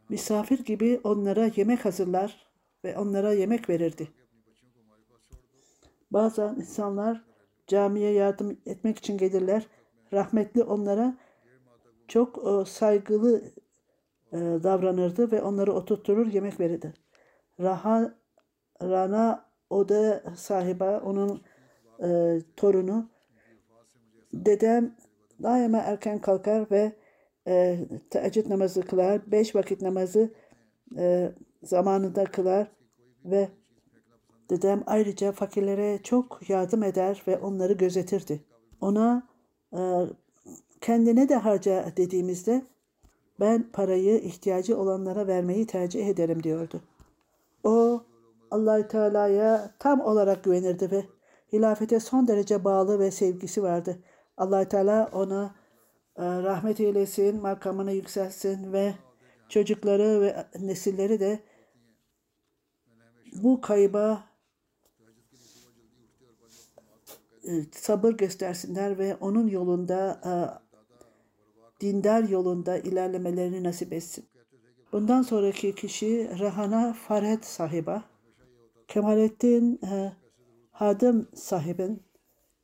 [0.09, 2.47] misafir gibi onlara yemek hazırlar
[2.85, 4.09] ve onlara yemek verirdi.
[6.11, 7.25] Bazen insanlar
[7.67, 9.67] camiye yardım etmek için gelirler.
[10.13, 11.17] Rahmetli onlara
[12.09, 13.43] çok e, saygılı
[14.41, 16.93] davranırdı ve onları oturtturur yemek verirdi.
[17.61, 18.15] Raha
[18.83, 21.43] Rana oda sahibi onun
[22.03, 23.09] e, torunu
[24.33, 24.97] dedem
[25.43, 26.93] daima erken kalkar ve
[27.47, 27.79] e,
[28.11, 29.33] teheccüd namazı kılar.
[29.33, 30.31] Beş vakit namazı
[30.99, 31.33] e,
[31.63, 32.71] zamanında kılar
[33.25, 33.49] ve
[34.51, 38.45] dedem ayrıca fakirlere çok yardım eder ve onları gözetirdi.
[38.81, 39.29] Ona
[39.73, 39.81] e,
[40.81, 42.63] kendine de harca dediğimizde
[43.41, 46.81] ben parayı ihtiyacı olanlara vermeyi tercih ederim diyordu.
[47.65, 48.03] O
[48.51, 51.05] Allahü Teala'ya tam olarak güvenirdi ve
[51.53, 53.99] hilafete son derece bağlı ve sevgisi vardı.
[54.37, 55.55] allah Teala ona
[56.17, 58.95] e, rahmet eylesin, makamını yükselsin ve
[59.49, 61.41] çocukları ve nesilleri de
[63.43, 64.25] bu kayba
[67.45, 70.33] e, sabır göstersinler ve onun yolunda e,
[71.81, 74.25] dindar yolunda ilerlemelerini nasip etsin.
[74.93, 78.05] Bundan sonraki kişi Rahana Faret sahiba.
[78.89, 80.13] Kemalettin e,
[80.71, 82.03] Hadım sahibin,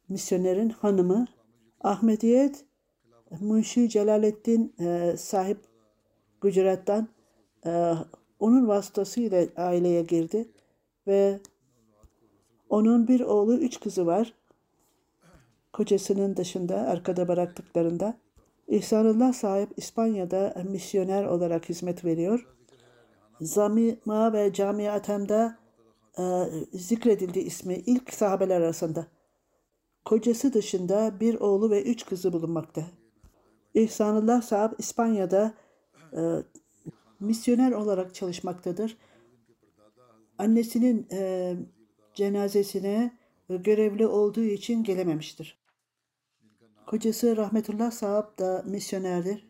[0.08, 1.26] misyonerin hanımı.
[1.80, 2.64] Ahmediyet
[3.40, 5.58] Munşi Celaleddin e, sahip
[6.40, 7.08] Gujarat'tan
[7.66, 7.92] e,
[8.38, 10.48] onun vasıtasıyla aileye girdi
[11.06, 11.40] ve
[12.68, 14.34] onun bir oğlu, üç kızı var.
[15.72, 18.18] Kocasının dışında, arkada bıraktıklarında.
[18.72, 22.46] İhsanullah sahip İspanya'da misyoner olarak hizmet veriyor.
[23.40, 25.56] Zamima ve camiatemde
[26.18, 26.22] e,
[26.72, 29.06] zikredildi ismi ilk sahabeler arasında.
[30.04, 32.82] Kocası dışında bir oğlu ve üç kızı bulunmakta.
[33.74, 35.54] İhsanullah sahip İspanya'da
[36.16, 36.20] e,
[37.20, 38.96] misyoner olarak çalışmaktadır.
[40.38, 41.54] Annesinin e,
[42.14, 43.18] cenazesine
[43.48, 45.61] görevli olduğu için gelememiştir.
[46.92, 49.48] Kocası Rahmetullah Sahab da misyonerdir.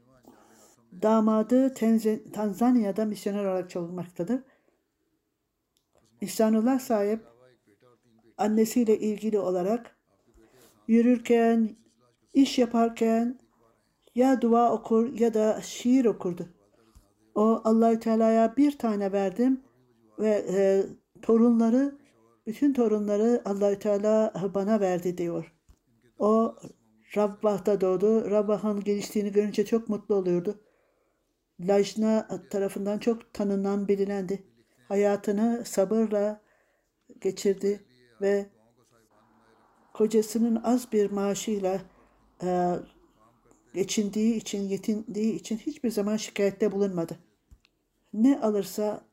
[1.02, 1.74] Damadı
[2.32, 4.40] Tanzanya'da misyoner olarak çalışmaktadır.
[6.20, 7.20] İhsanullah sahip
[8.38, 9.96] annesiyle ilgili olarak
[10.88, 11.76] yürürken,
[12.34, 13.38] iş yaparken
[14.14, 16.48] ya dua okur ya da şiir okurdu.
[17.34, 19.60] O Allahü Teala'ya bir tane verdim
[20.18, 20.86] ve e,
[21.22, 21.98] torunları
[22.46, 25.54] bütün torunları Allahü Teala bana verdi diyor.
[26.18, 26.56] O
[27.16, 28.30] Rabbah'ta doğdu.
[28.30, 30.60] Rabbah'ın geliştiğini görünce çok mutlu oluyordu.
[31.60, 34.42] Lajna tarafından çok tanınan bilinendi.
[34.88, 36.40] Hayatını sabırla
[37.20, 37.80] geçirdi
[38.20, 38.46] ve
[39.92, 41.80] kocasının az bir maaşıyla
[42.42, 42.74] e,
[43.74, 47.18] geçindiği için, yetindiği için hiçbir zaman şikayette bulunmadı.
[48.12, 49.04] Ne alırsa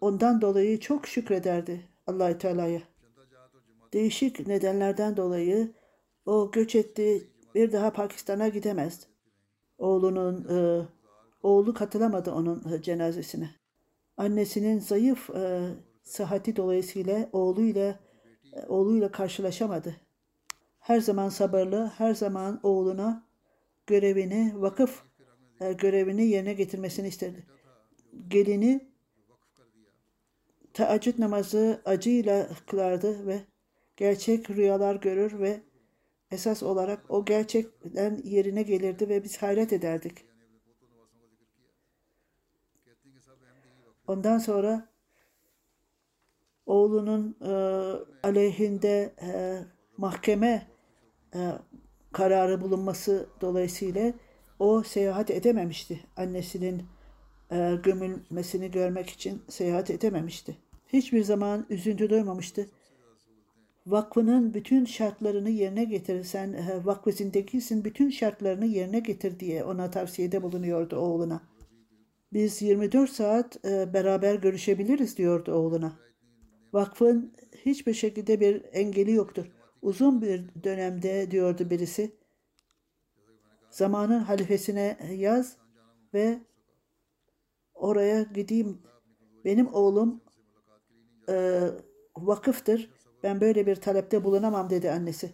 [0.00, 2.82] ondan dolayı çok şükrederdi allah Teala'ya.
[3.92, 5.72] Değişik nedenlerden dolayı
[6.26, 9.06] o göç etti, bir daha Pakistan'a gidemezdi.
[9.78, 10.86] Oğlunun e,
[11.42, 13.50] oğlu katılamadı onun e, cenazesine.
[14.16, 15.70] Annesinin zayıf e,
[16.02, 18.00] sıhhati dolayısıyla oğluyla
[18.52, 19.96] e, oğluyla karşılaşamadı.
[20.78, 23.26] Her zaman sabırlı, her zaman oğluna
[23.86, 25.02] görevini, vakıf
[25.60, 27.46] e, görevini yerine getirmesini istedi.
[28.28, 28.88] Gelini
[30.74, 33.40] teheccüd namazı acıyla kılardı ve
[33.96, 35.60] gerçek rüyalar görür ve
[36.30, 40.24] esas olarak o gerçekten yerine gelirdi ve biz hayret ederdik.
[44.06, 44.88] Ondan sonra
[46.66, 47.52] oğlunun e,
[48.22, 49.58] aleyhinde e,
[49.96, 50.66] mahkeme
[51.34, 51.52] e,
[52.12, 54.12] kararı bulunması dolayısıyla
[54.58, 56.00] o seyahat edememişti.
[56.16, 56.82] Annesinin
[57.50, 60.56] e, gömülmesini görmek için seyahat edememişti.
[60.86, 62.68] Hiçbir zaman üzüntü duymamıştı.
[63.86, 66.24] Vakfının bütün şartlarını yerine getir.
[66.24, 71.42] Sen e, vakfı zindekisin, bütün şartlarını yerine getir diye ona tavsiyede bulunuyordu oğluna.
[72.32, 75.92] Biz 24 saat e, beraber görüşebiliriz diyordu oğluna.
[76.72, 77.32] Vakfın
[77.64, 79.46] hiçbir şekilde bir engeli yoktur.
[79.82, 82.16] Uzun bir dönemde diyordu birisi.
[83.70, 85.56] Zamanın halifesine yaz
[86.14, 86.38] ve
[87.74, 88.78] oraya gideyim.
[89.44, 90.20] Benim oğlum
[91.28, 91.60] e,
[92.16, 92.95] vakıftır.
[93.26, 95.32] Ben böyle bir talepte bulunamam dedi annesi.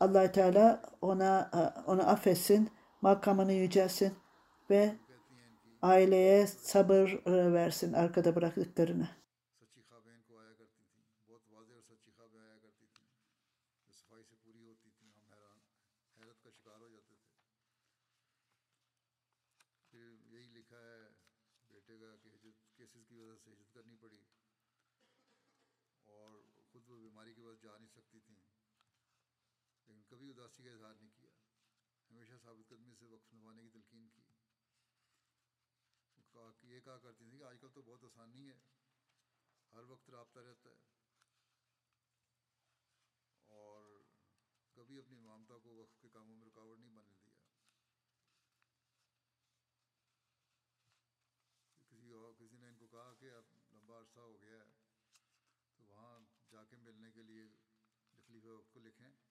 [0.00, 2.70] allah Teala ona e, onu affetsin,
[3.00, 4.14] makamını yücelsin
[4.70, 4.94] ve
[5.82, 9.08] aileye sabır e, versin arkada bıraktıklarını.
[30.58, 31.32] उदासी का इजहार नहीं किया।
[32.10, 34.22] हमेशा साबित कदमी से वक्फ निभाने की तलकीन की।
[36.34, 38.56] कहा कि ये कहा करती थी कि आजकल तो बहुत आसानी है।
[39.72, 40.80] हर वक्त रबता रहता है।
[43.48, 44.02] और
[44.76, 47.38] कभी अपनी ममता को वक्फ के कामों में रुकावट नहीं बनने दिया।
[51.90, 54.68] किसी और, किसी ने इनको कहा कि अब लंबा अरसा हो गया है
[55.78, 56.12] तो वहाँ
[56.52, 57.48] जाके मिलने के लिए
[58.26, 59.27] खलीफा वक्त को लिखें।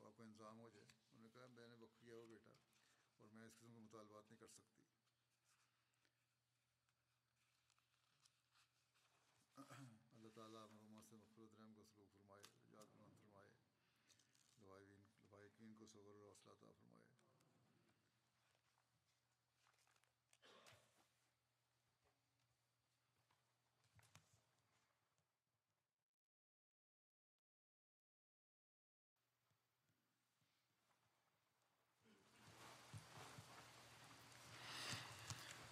[0.00, 2.54] तो आपका इंतज़ाम हो जाए। उन्होंने कहा, मैंने वक्त किया हो बेटा,
[3.20, 4.88] और मैं इस किस्म के मुतालबात नहीं कर सकती।
[9.60, 12.90] अल्लाह ताला मरहुमा से मफरत रहम को सलूक फरमाए बुलंद
[13.20, 13.50] फरमाए
[15.32, 16.89] लवाइकीन को सबर और हौसला अता फरमाए।